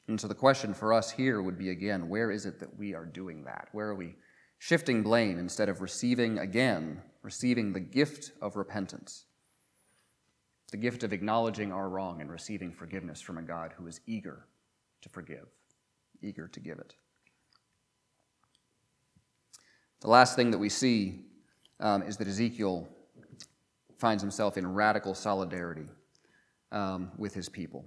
And 0.06 0.20
so 0.20 0.28
the 0.28 0.34
question 0.34 0.74
for 0.74 0.92
us 0.92 1.10
here 1.10 1.40
would 1.40 1.58
be 1.58 1.70
again, 1.70 2.08
where 2.08 2.30
is 2.30 2.44
it 2.44 2.60
that 2.60 2.78
we 2.78 2.94
are 2.94 3.06
doing 3.06 3.44
that? 3.44 3.68
Where 3.72 3.88
are 3.88 3.94
we 3.94 4.16
shifting 4.58 5.02
blame 5.02 5.38
instead 5.38 5.70
of 5.70 5.80
receiving 5.80 6.38
again, 6.38 7.02
receiving 7.22 7.72
the 7.72 7.80
gift 7.80 8.32
of 8.42 8.56
repentance? 8.56 9.24
The 10.74 10.78
gift 10.78 11.04
of 11.04 11.12
acknowledging 11.12 11.70
our 11.70 11.88
wrong 11.88 12.20
and 12.20 12.28
receiving 12.28 12.72
forgiveness 12.72 13.20
from 13.20 13.38
a 13.38 13.42
God 13.42 13.72
who 13.76 13.86
is 13.86 14.00
eager 14.08 14.48
to 15.02 15.08
forgive, 15.08 15.46
eager 16.20 16.48
to 16.48 16.58
give 16.58 16.80
it. 16.80 16.96
The 20.00 20.08
last 20.08 20.34
thing 20.34 20.50
that 20.50 20.58
we 20.58 20.68
see 20.68 21.26
um, 21.78 22.02
is 22.02 22.16
that 22.16 22.26
Ezekiel 22.26 22.88
finds 23.98 24.20
himself 24.20 24.58
in 24.58 24.66
radical 24.66 25.14
solidarity 25.14 25.86
um, 26.72 27.12
with 27.18 27.34
his 27.34 27.48
people. 27.48 27.84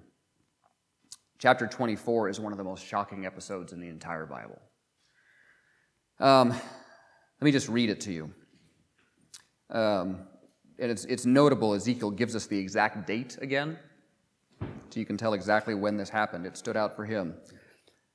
Chapter 1.39 1.67
24 1.67 2.29
is 2.29 2.39
one 2.39 2.53
of 2.53 2.57
the 2.57 2.63
most 2.63 2.85
shocking 2.85 3.25
episodes 3.25 3.73
in 3.73 3.81
the 3.81 3.89
entire 3.89 4.25
Bible. 4.25 4.61
Um, 6.21 6.51
let 6.51 6.61
me 7.41 7.51
just 7.51 7.67
read 7.67 7.89
it 7.89 7.99
to 7.99 8.13
you. 8.13 8.33
Um, 9.71 10.25
and 10.79 10.91
it's, 10.91 11.05
it's 11.05 11.25
notable, 11.25 11.73
Ezekiel 11.73 12.11
gives 12.11 12.35
us 12.35 12.45
the 12.45 12.57
exact 12.57 13.07
date 13.07 13.37
again, 13.41 13.77
so 14.61 14.99
you 14.99 15.05
can 15.05 15.17
tell 15.17 15.33
exactly 15.33 15.73
when 15.73 15.97
this 15.97 16.09
happened. 16.09 16.45
It 16.45 16.57
stood 16.57 16.77
out 16.77 16.95
for 16.95 17.05
him. 17.05 17.35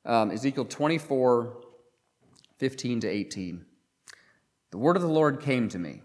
Um, 0.05 0.31
Ezekiel 0.31 0.65
24, 0.65 1.61
15 2.59 3.01
to 3.01 3.09
18. 3.09 3.65
The 4.71 4.79
word 4.79 4.97
of 4.97 5.03
the 5.03 5.09
Lord 5.09 5.41
came 5.41 5.69
to 5.69 5.79
me 5.79 6.03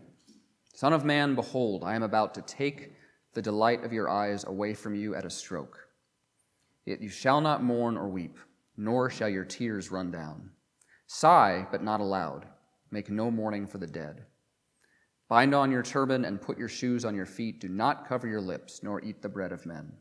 Son 0.74 0.93
of 0.93 1.04
man, 1.04 1.34
behold, 1.34 1.84
I 1.84 1.96
am 1.96 2.04
about 2.04 2.36
to 2.36 2.41
take 2.43 2.93
the 3.34 3.41
delight 3.41 3.84
of 3.84 3.93
your 3.93 4.10
eyes 4.10 4.43
away 4.43 4.76
from 4.76 4.93
you 4.93 5.15
at 5.15 5.26
a 5.26 5.30
stroke. 5.30 5.88
Yet 6.86 7.02
you 7.02 7.10
shall 7.10 7.41
not 7.41 7.63
mourn 7.63 7.98
or 7.98 8.08
weep, 8.08 8.38
nor 8.78 9.10
shall 9.10 9.30
your 9.30 9.43
tears 9.43 9.91
run 9.91 10.12
down. 10.12 10.52
Sigh, 11.08 11.65
but 11.72 11.84
not 11.84 12.00
aloud. 12.00 12.46
Make 12.91 13.10
no 13.10 13.32
mourning 13.32 13.65
for 13.65 13.80
the 13.80 13.88
dead. 13.88 14.26
Bind 15.30 15.54
on 15.54 15.72
your 15.72 15.84
turban 15.84 16.24
and 16.24 16.42
put 16.42 16.58
your 16.58 16.70
shoes 16.70 17.04
on 17.04 17.16
your 17.16 17.26
feet. 17.26 17.60
Do 17.60 17.68
not 17.68 18.08
cover 18.08 18.28
your 18.28 18.42
lips, 18.42 18.82
nor 18.82 19.04
eat 19.04 19.22
the 19.22 19.30
bread 19.30 19.52
of 19.52 19.66
men. 19.66 19.92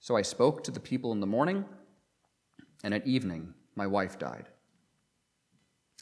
So 0.00 0.16
I 0.16 0.22
spoke 0.22 0.64
to 0.64 0.72
the 0.72 0.80
people 0.80 1.12
in 1.12 1.20
the 1.20 1.26
morning, 1.26 1.64
and 2.82 2.92
at 2.92 3.06
evening 3.06 3.54
my 3.76 3.86
wife 3.86 4.18
died. 4.18 4.48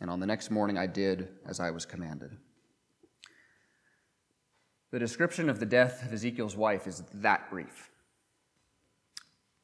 And 0.00 0.10
on 0.10 0.20
the 0.20 0.26
next 0.26 0.50
morning 0.50 0.78
I 0.78 0.86
did 0.86 1.28
as 1.46 1.60
I 1.60 1.70
was 1.70 1.84
commanded. 1.84 2.36
The 4.90 4.98
description 4.98 5.50
of 5.50 5.60
the 5.60 5.66
death 5.66 6.02
of 6.02 6.12
Ezekiel's 6.12 6.56
wife 6.56 6.86
is 6.86 7.02
that 7.14 7.50
brief. 7.50 7.90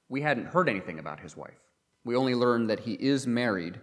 We 0.08 0.20
hadn't 0.20 0.46
heard 0.46 0.68
anything 0.68 0.98
about 0.98 1.20
his 1.20 1.36
wife. 1.36 1.58
We 2.04 2.14
only 2.14 2.34
learned 2.34 2.68
that 2.70 2.80
he 2.80 2.92
is 2.92 3.26
married 3.26 3.80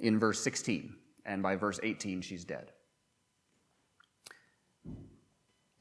in 0.00 0.18
verse 0.18 0.42
16, 0.42 0.96
and 1.26 1.42
by 1.42 1.54
verse 1.54 1.78
18, 1.82 2.22
she's 2.22 2.44
dead. 2.44 2.72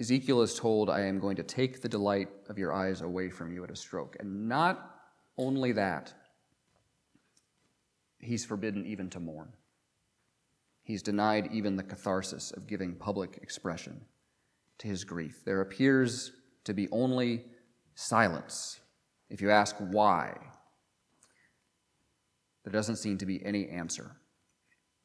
Ezekiel 0.02 0.42
is 0.42 0.56
told, 0.56 0.90
I 0.90 1.02
am 1.02 1.20
going 1.20 1.36
to 1.36 1.44
take 1.44 1.80
the 1.80 1.88
delight 1.88 2.28
of 2.50 2.58
your 2.58 2.74
eyes 2.74 3.02
away 3.02 3.30
from 3.30 3.54
you 3.54 3.64
at 3.64 3.70
a 3.70 3.76
stroke. 3.76 4.18
And 4.20 4.50
not 4.50 4.96
only 5.38 5.74
that, 5.74 6.12
he's 8.18 8.44
forbidden 8.44 8.84
even 8.88 9.12
to 9.12 9.20
mourn. 9.20 9.54
He's 10.82 11.04
denied 11.04 11.50
even 11.52 11.76
the 11.76 11.84
catharsis 11.84 12.50
of 12.50 12.66
giving 12.66 12.96
public 12.96 13.38
expression 13.44 14.02
to 14.80 14.88
his 14.88 15.04
grief. 15.04 15.46
There 15.46 15.62
appears 15.62 16.32
to 16.64 16.74
be 16.74 16.90
only 16.92 17.46
silence. 17.94 18.80
If 19.30 19.40
you 19.40 19.52
ask 19.52 19.76
why, 19.78 20.36
there 22.64 22.74
doesn't 22.74 22.96
seem 22.96 23.20
to 23.20 23.28
be 23.28 23.46
any 23.46 23.70
answer. 23.70 24.16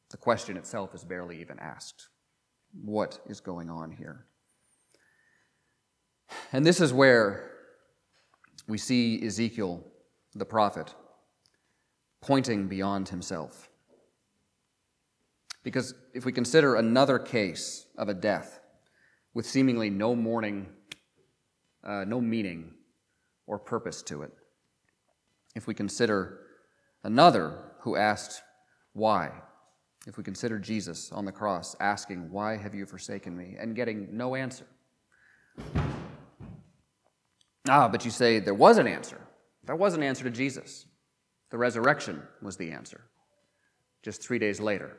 The 0.09 0.17
question 0.17 0.57
itself 0.57 0.95
is 0.95 1.03
barely 1.03 1.39
even 1.39 1.59
asked. 1.59 2.07
What 2.83 3.19
is 3.27 3.39
going 3.39 3.69
on 3.69 3.91
here? 3.91 4.25
And 6.51 6.65
this 6.65 6.81
is 6.81 6.93
where 6.93 7.51
we 8.67 8.77
see 8.77 9.25
Ezekiel, 9.25 9.83
the 10.35 10.45
prophet, 10.45 10.93
pointing 12.21 12.67
beyond 12.67 13.09
himself. 13.09 13.69
Because 15.63 15.93
if 16.13 16.25
we 16.25 16.31
consider 16.31 16.75
another 16.75 17.19
case 17.19 17.85
of 17.97 18.09
a 18.09 18.13
death 18.13 18.59
with 19.33 19.45
seemingly 19.45 19.89
no 19.89 20.15
mourning, 20.15 20.67
uh, 21.83 22.03
no 22.05 22.19
meaning 22.19 22.73
or 23.45 23.59
purpose 23.59 24.01
to 24.03 24.21
it. 24.21 24.31
If 25.55 25.67
we 25.67 25.73
consider 25.73 26.39
another 27.03 27.59
who 27.81 27.95
asked, 27.95 28.41
Why? 28.93 29.31
If 30.05 30.17
we 30.17 30.23
consider 30.23 30.59
Jesus 30.59 31.11
on 31.11 31.25
the 31.25 31.31
cross 31.31 31.75
asking, 31.79 32.31
Why 32.31 32.57
have 32.57 32.75
you 32.75 32.85
forsaken 32.85 33.35
me? 33.35 33.55
and 33.59 33.75
getting 33.75 34.15
no 34.15 34.35
answer. 34.35 34.65
Ah, 37.69 37.87
but 37.87 38.05
you 38.05 38.11
say 38.11 38.39
there 38.39 38.53
was 38.53 38.77
an 38.77 38.87
answer. 38.87 39.19
There 39.65 39.75
was 39.75 39.93
an 39.93 40.03
answer 40.03 40.23
to 40.23 40.29
Jesus. 40.29 40.85
The 41.49 41.57
resurrection 41.57 42.21
was 42.41 42.57
the 42.57 42.71
answer, 42.71 43.01
just 44.03 44.21
three 44.21 44.39
days 44.39 44.59
later. 44.59 44.97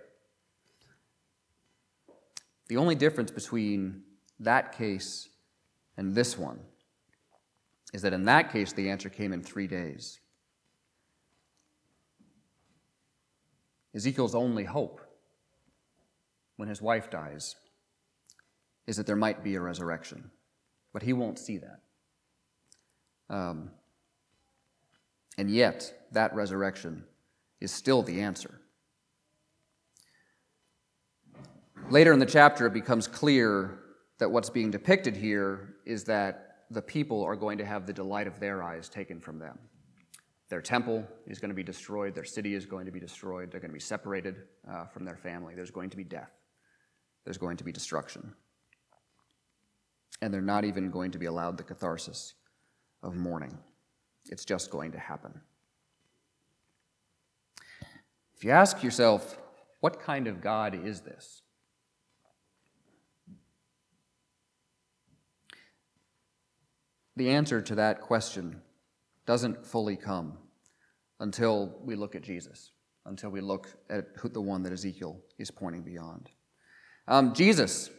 The 2.68 2.76
only 2.76 2.94
difference 2.94 3.31
between 3.31 4.02
that 4.40 4.76
case 4.76 5.28
and 5.96 6.14
this 6.14 6.38
one 6.38 6.61
is 7.92 8.02
that 8.02 8.12
in 8.12 8.24
that 8.24 8.52
case, 8.52 8.72
the 8.72 8.90
answer 8.90 9.09
came 9.09 9.33
in 9.33 9.42
three 9.42 9.66
days. 9.66 10.20
Ezekiel's 13.94 14.35
only 14.35 14.64
hope 14.64 15.00
when 16.57 16.68
his 16.68 16.83
wife 16.83 17.11
dies 17.11 17.57
is 18.87 18.96
that 18.96 19.07
there 19.07 19.16
might 19.16 19.42
be 19.42 19.54
a 19.54 19.61
resurrection, 19.61 20.31
but 20.92 21.02
he 21.02 21.12
won't 21.12 21.38
see 21.38 21.59
that. 21.59 21.81
Um, 23.30 23.70
and 25.36 25.50
yet, 25.50 26.06
that 26.12 26.34
resurrection 26.34 27.04
is 27.60 27.70
still 27.70 28.02
the 28.02 28.20
answer. 28.20 28.60
Later 31.90 32.12
in 32.12 32.18
the 32.18 32.26
chapter, 32.26 32.66
it 32.66 32.72
becomes 32.72 33.06
clear 33.06 33.78
that 34.18 34.30
what's 34.30 34.50
being 34.50 34.70
depicted 34.70 35.16
here 35.16 35.76
is 35.86 36.04
that 36.04 36.64
the 36.70 36.82
people 36.82 37.22
are 37.24 37.36
going 37.36 37.58
to 37.58 37.64
have 37.64 37.86
the 37.86 37.92
delight 37.92 38.26
of 38.26 38.40
their 38.40 38.62
eyes 38.62 38.88
taken 38.88 39.20
from 39.20 39.38
them. 39.38 39.58
Their 40.48 40.60
temple 40.60 41.06
is 41.26 41.38
going 41.38 41.50
to 41.50 41.54
be 41.54 41.62
destroyed, 41.62 42.14
their 42.14 42.24
city 42.24 42.54
is 42.54 42.66
going 42.66 42.86
to 42.86 42.92
be 42.92 43.00
destroyed, 43.00 43.50
they're 43.50 43.60
going 43.60 43.70
to 43.70 43.74
be 43.74 43.80
separated 43.80 44.36
uh, 44.70 44.86
from 44.86 45.04
their 45.04 45.16
family, 45.16 45.54
there's 45.54 45.70
going 45.70 45.90
to 45.90 45.96
be 45.96 46.04
death. 46.04 46.32
there's 47.24 47.38
going 47.38 47.58
to 47.58 47.64
be 47.64 47.72
destruction. 47.72 48.32
And 50.22 50.32
they're 50.32 50.40
not 50.40 50.64
even 50.64 50.90
going 50.90 51.10
to 51.12 51.18
be 51.18 51.26
allowed 51.26 51.58
the 51.58 51.62
catharsis 51.62 52.34
of 53.02 53.14
mourning. 53.16 53.58
It's 54.30 54.44
just 54.44 54.70
going 54.70 54.92
to 54.92 54.98
happen. 54.98 55.40
If 58.37 58.44
you 58.44 58.50
ask 58.50 58.82
yourself, 58.82 59.38
what 59.80 60.00
kind 60.00 60.26
of 60.26 60.40
God 60.40 60.87
is 60.87 61.00
this? 61.00 61.42
The 67.16 67.30
answer 67.30 67.61
to 67.61 67.74
that 67.74 68.00
question 68.00 68.62
doesn't 69.26 69.66
fully 69.66 69.96
come 69.96 70.38
until 71.18 71.76
we 71.82 71.96
look 71.96 72.14
at 72.14 72.22
Jesus, 72.22 72.70
until 73.06 73.30
we 73.30 73.40
look 73.40 73.68
at 73.90 74.06
the 74.32 74.40
one 74.40 74.62
that 74.62 74.72
Ezekiel 74.72 75.20
is 75.37 75.50
pointing 75.50 75.82
beyond. 75.82 76.30
Um, 77.08 77.34
Jesus 77.34 77.90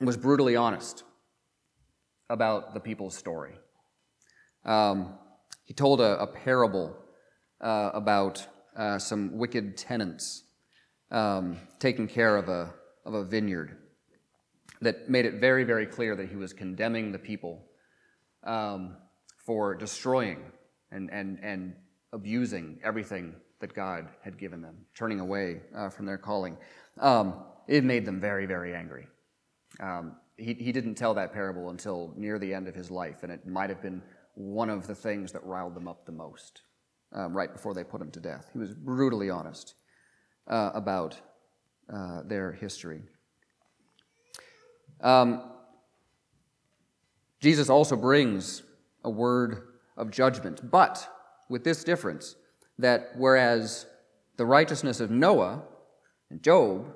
was 0.00 0.16
brutally 0.16 0.54
honest 0.54 1.04
about 2.28 2.74
the 2.74 2.80
people's 2.80 3.16
story. 3.16 3.54
Um, 4.64 5.14
he 5.64 5.74
told 5.74 6.00
a, 6.00 6.20
a 6.20 6.26
parable 6.26 6.96
uh, 7.60 7.90
about 7.94 8.46
uh, 8.76 8.98
some 8.98 9.36
wicked 9.38 9.76
tenants 9.76 10.44
um, 11.10 11.58
taking 11.78 12.06
care 12.06 12.36
of 12.36 12.48
a, 12.48 12.72
of 13.04 13.14
a 13.14 13.24
vineyard 13.24 13.76
that 14.80 15.08
made 15.08 15.26
it 15.26 15.34
very, 15.34 15.64
very 15.64 15.86
clear 15.86 16.16
that 16.16 16.28
he 16.28 16.36
was 16.36 16.52
condemning 16.52 17.12
the 17.12 17.18
people 17.18 17.66
um, 18.44 18.96
for 19.44 19.74
destroying 19.74 20.42
and, 20.90 21.10
and, 21.10 21.38
and 21.42 21.74
abusing 22.12 22.78
everything 22.82 23.34
that 23.60 23.74
God 23.74 24.08
had 24.22 24.38
given 24.38 24.62
them, 24.62 24.76
turning 24.94 25.20
away 25.20 25.60
uh, 25.76 25.90
from 25.90 26.06
their 26.06 26.18
calling. 26.18 26.56
Um, 26.98 27.44
it 27.68 27.84
made 27.84 28.04
them 28.04 28.20
very, 28.20 28.46
very 28.46 28.74
angry. 28.74 29.06
Um, 29.80 30.16
he, 30.36 30.54
he 30.54 30.72
didn't 30.72 30.94
tell 30.94 31.14
that 31.14 31.32
parable 31.32 31.70
until 31.70 32.14
near 32.16 32.38
the 32.38 32.54
end 32.54 32.66
of 32.66 32.74
his 32.74 32.90
life, 32.90 33.22
and 33.22 33.30
it 33.30 33.46
might 33.46 33.68
have 33.68 33.82
been 33.82 34.02
one 34.34 34.70
of 34.70 34.86
the 34.86 34.94
things 34.94 35.32
that 35.32 35.44
riled 35.44 35.74
them 35.74 35.88
up 35.88 36.06
the 36.06 36.12
most 36.12 36.62
um, 37.12 37.36
right 37.36 37.52
before 37.52 37.74
they 37.74 37.84
put 37.84 38.00
him 38.00 38.10
to 38.12 38.20
death. 38.20 38.50
He 38.52 38.58
was 38.58 38.74
brutally 38.74 39.30
honest 39.30 39.74
uh, 40.46 40.70
about 40.74 41.20
uh, 41.92 42.22
their 42.24 42.52
history. 42.52 43.02
Um, 45.00 45.42
Jesus 47.40 47.70
also 47.70 47.96
brings 47.96 48.62
a 49.02 49.10
word 49.10 49.62
of 49.96 50.10
judgment, 50.10 50.70
but 50.70 51.08
with 51.48 51.64
this 51.64 51.82
difference 51.82 52.36
that 52.78 53.10
whereas 53.16 53.86
the 54.36 54.46
righteousness 54.46 55.00
of 55.00 55.10
Noah 55.10 55.62
and 56.30 56.42
Job 56.42 56.86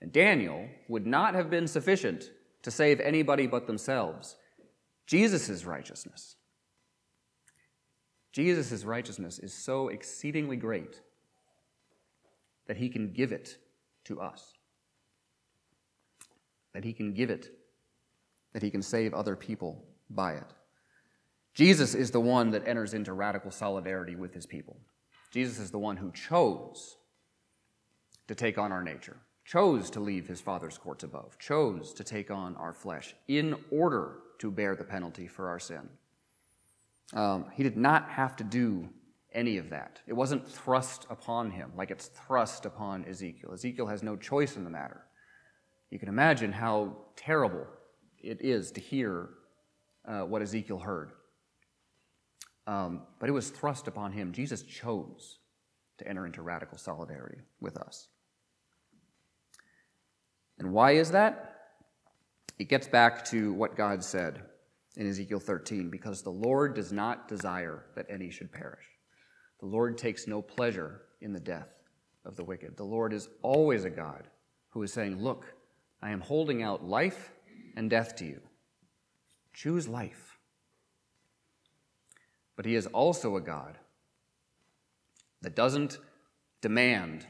and 0.00 0.12
Daniel 0.12 0.68
would 0.88 1.06
not 1.06 1.34
have 1.34 1.50
been 1.50 1.66
sufficient 1.66 2.30
to 2.62 2.70
save 2.70 3.00
anybody 3.00 3.46
but 3.46 3.66
themselves, 3.66 4.36
Jesus' 5.06 5.64
righteousness, 5.64 6.36
Jesus' 8.38 8.84
righteousness 8.84 9.40
is 9.40 9.52
so 9.52 9.88
exceedingly 9.88 10.54
great 10.54 11.00
that 12.68 12.76
he 12.76 12.88
can 12.88 13.12
give 13.12 13.32
it 13.32 13.58
to 14.04 14.20
us. 14.20 14.52
That 16.72 16.84
he 16.84 16.92
can 16.92 17.14
give 17.14 17.30
it, 17.30 17.50
that 18.52 18.62
he 18.62 18.70
can 18.70 18.80
save 18.80 19.12
other 19.12 19.34
people 19.34 19.84
by 20.08 20.34
it. 20.34 20.54
Jesus 21.52 21.96
is 21.96 22.12
the 22.12 22.20
one 22.20 22.52
that 22.52 22.68
enters 22.68 22.94
into 22.94 23.12
radical 23.12 23.50
solidarity 23.50 24.14
with 24.14 24.34
his 24.34 24.46
people. 24.46 24.76
Jesus 25.32 25.58
is 25.58 25.72
the 25.72 25.78
one 25.80 25.96
who 25.96 26.12
chose 26.12 26.96
to 28.28 28.36
take 28.36 28.56
on 28.56 28.70
our 28.70 28.84
nature, 28.84 29.16
chose 29.44 29.90
to 29.90 29.98
leave 29.98 30.28
his 30.28 30.40
Father's 30.40 30.78
courts 30.78 31.02
above, 31.02 31.36
chose 31.40 31.92
to 31.94 32.04
take 32.04 32.30
on 32.30 32.54
our 32.54 32.72
flesh 32.72 33.16
in 33.26 33.56
order 33.72 34.18
to 34.38 34.52
bear 34.52 34.76
the 34.76 34.84
penalty 34.84 35.26
for 35.26 35.48
our 35.48 35.58
sin. 35.58 35.88
Um, 37.14 37.46
he 37.54 37.62
did 37.62 37.76
not 37.76 38.10
have 38.10 38.36
to 38.36 38.44
do 38.44 38.88
any 39.32 39.58
of 39.58 39.70
that. 39.70 40.00
It 40.06 40.12
wasn't 40.12 40.48
thrust 40.48 41.06
upon 41.10 41.50
him 41.50 41.72
like 41.76 41.90
it's 41.90 42.06
thrust 42.08 42.66
upon 42.66 43.04
Ezekiel. 43.04 43.52
Ezekiel 43.52 43.86
has 43.86 44.02
no 44.02 44.16
choice 44.16 44.56
in 44.56 44.64
the 44.64 44.70
matter. 44.70 45.02
You 45.90 45.98
can 45.98 46.08
imagine 46.08 46.52
how 46.52 46.96
terrible 47.16 47.66
it 48.18 48.38
is 48.40 48.72
to 48.72 48.80
hear 48.80 49.30
uh, 50.06 50.20
what 50.20 50.42
Ezekiel 50.42 50.78
heard. 50.78 51.12
Um, 52.66 53.02
but 53.18 53.28
it 53.28 53.32
was 53.32 53.48
thrust 53.48 53.88
upon 53.88 54.12
him. 54.12 54.32
Jesus 54.32 54.62
chose 54.62 55.38
to 55.98 56.06
enter 56.06 56.26
into 56.26 56.42
radical 56.42 56.76
solidarity 56.76 57.38
with 57.60 57.76
us. 57.78 58.08
And 60.58 60.72
why 60.72 60.92
is 60.92 61.12
that? 61.12 61.54
It 62.58 62.68
gets 62.68 62.88
back 62.88 63.24
to 63.26 63.52
what 63.52 63.76
God 63.76 64.02
said 64.02 64.42
in 64.98 65.08
Ezekiel 65.08 65.38
13 65.38 65.88
because 65.88 66.22
the 66.22 66.30
Lord 66.30 66.74
does 66.74 66.92
not 66.92 67.28
desire 67.28 67.84
that 67.94 68.06
any 68.10 68.30
should 68.30 68.52
perish. 68.52 68.84
The 69.60 69.66
Lord 69.66 69.96
takes 69.96 70.26
no 70.26 70.42
pleasure 70.42 71.02
in 71.20 71.32
the 71.32 71.40
death 71.40 71.68
of 72.24 72.36
the 72.36 72.44
wicked. 72.44 72.76
The 72.76 72.84
Lord 72.84 73.12
is 73.12 73.28
always 73.40 73.84
a 73.84 73.90
God 73.90 74.24
who 74.70 74.82
is 74.82 74.92
saying, 74.92 75.22
Look, 75.22 75.54
I 76.02 76.10
am 76.10 76.20
holding 76.20 76.62
out 76.62 76.84
life 76.84 77.30
and 77.76 77.88
death 77.88 78.16
to 78.16 78.24
you. 78.24 78.40
Choose 79.54 79.88
life. 79.88 80.36
But 82.56 82.66
He 82.66 82.74
is 82.74 82.88
also 82.88 83.36
a 83.36 83.40
God 83.40 83.78
that 85.42 85.54
doesn't 85.54 85.98
demand 86.60 87.24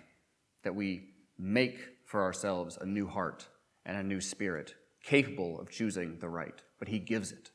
that 0.63 0.75
we 0.75 1.11
make 1.39 1.79
for 2.07 2.23
ourselves 2.23 2.79
a 2.81 2.87
new 2.87 3.07
heart 3.07 3.47
and 3.85 3.97
a 3.97 4.03
new 4.03 4.23
spirit 4.23 4.75
capable 5.03 5.61
of 5.61 5.71
choosing 5.71 6.19
the 6.19 6.31
right, 6.31 6.63
but 6.79 6.89
He 6.89 6.99
gives 6.99 7.31
it. 7.31 7.51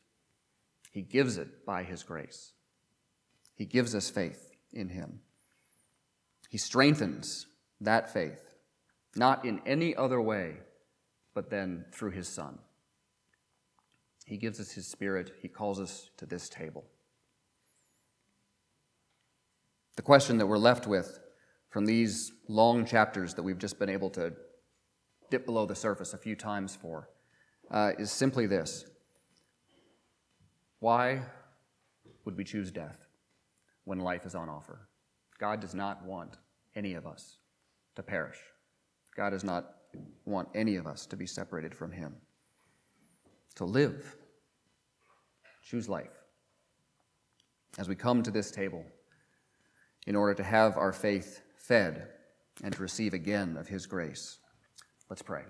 He 0.93 1.01
gives 1.01 1.37
it 1.37 1.65
by 1.65 1.83
His 1.83 2.03
grace. 2.03 2.53
He 3.55 3.65
gives 3.65 3.95
us 3.95 4.11
faith 4.11 4.51
in 4.71 4.89
Him. 4.89 5.21
He 6.51 6.59
strengthens 6.59 7.47
that 7.81 8.13
faith, 8.13 8.53
not 9.15 9.43
in 9.43 9.59
any 9.65 9.95
other 9.95 10.21
way, 10.21 10.57
but 11.33 11.49
then 11.49 11.85
through 11.91 12.11
His 12.11 12.27
Son. 12.27 12.59
He 14.27 14.37
gives 14.37 14.59
us 14.59 14.71
His 14.73 14.85
Spirit. 14.85 15.31
He 15.41 15.47
calls 15.47 15.79
us 15.79 16.11
to 16.17 16.27
this 16.27 16.47
table. 16.47 16.85
The 19.95 20.03
question 20.03 20.37
that 20.37 20.45
we're 20.45 20.57
left 20.59 20.85
with 20.85 21.19
from 21.71 21.87
these 21.87 22.31
long 22.47 22.85
chapters 22.85 23.33
that 23.33 23.41
we've 23.41 23.57
just 23.57 23.79
been 23.79 23.89
able 23.89 24.11
to 24.11 24.33
dip 25.31 25.47
below 25.47 25.65
the 25.65 25.75
surface 25.75 26.13
a 26.13 26.19
few 26.19 26.35
times 26.35 26.75
for 26.75 27.09
uh, 27.71 27.93
is 27.97 28.11
simply 28.11 28.45
this 28.45 28.85
why 30.83 31.21
would 32.25 32.35
we 32.35 32.43
choose 32.43 32.69
death 32.69 33.07
when 33.85 33.99
life 33.99 34.25
is 34.25 34.35
on 34.35 34.49
offer? 34.49 34.89
God 35.39 35.61
does 35.61 35.73
not 35.73 36.03
want 36.03 36.35
any 36.75 36.95
of 36.95 37.07
us 37.07 37.37
to 37.95 38.03
perish. 38.03 38.35
God 39.15 39.29
does 39.29 39.45
not 39.45 39.75
want 40.25 40.49
any 40.53 40.75
of 40.75 40.85
us 40.85 41.05
to 41.05 41.15
be 41.15 41.25
separated 41.25 41.73
from 41.73 41.93
Him. 41.93 42.13
To 43.55 43.63
live, 43.63 44.17
choose 45.63 45.87
life. 45.87 46.11
As 47.77 47.87
we 47.87 47.95
come 47.95 48.21
to 48.21 48.31
this 48.31 48.51
table, 48.51 48.83
in 50.05 50.17
order 50.17 50.33
to 50.33 50.43
have 50.43 50.75
our 50.75 50.91
faith 50.91 51.43
fed 51.55 52.09
and 52.61 52.73
to 52.73 52.81
receive 52.81 53.13
again 53.13 53.55
of 53.55 53.69
His 53.69 53.85
grace, 53.85 54.37
let's 55.09 55.21
pray. 55.21 55.43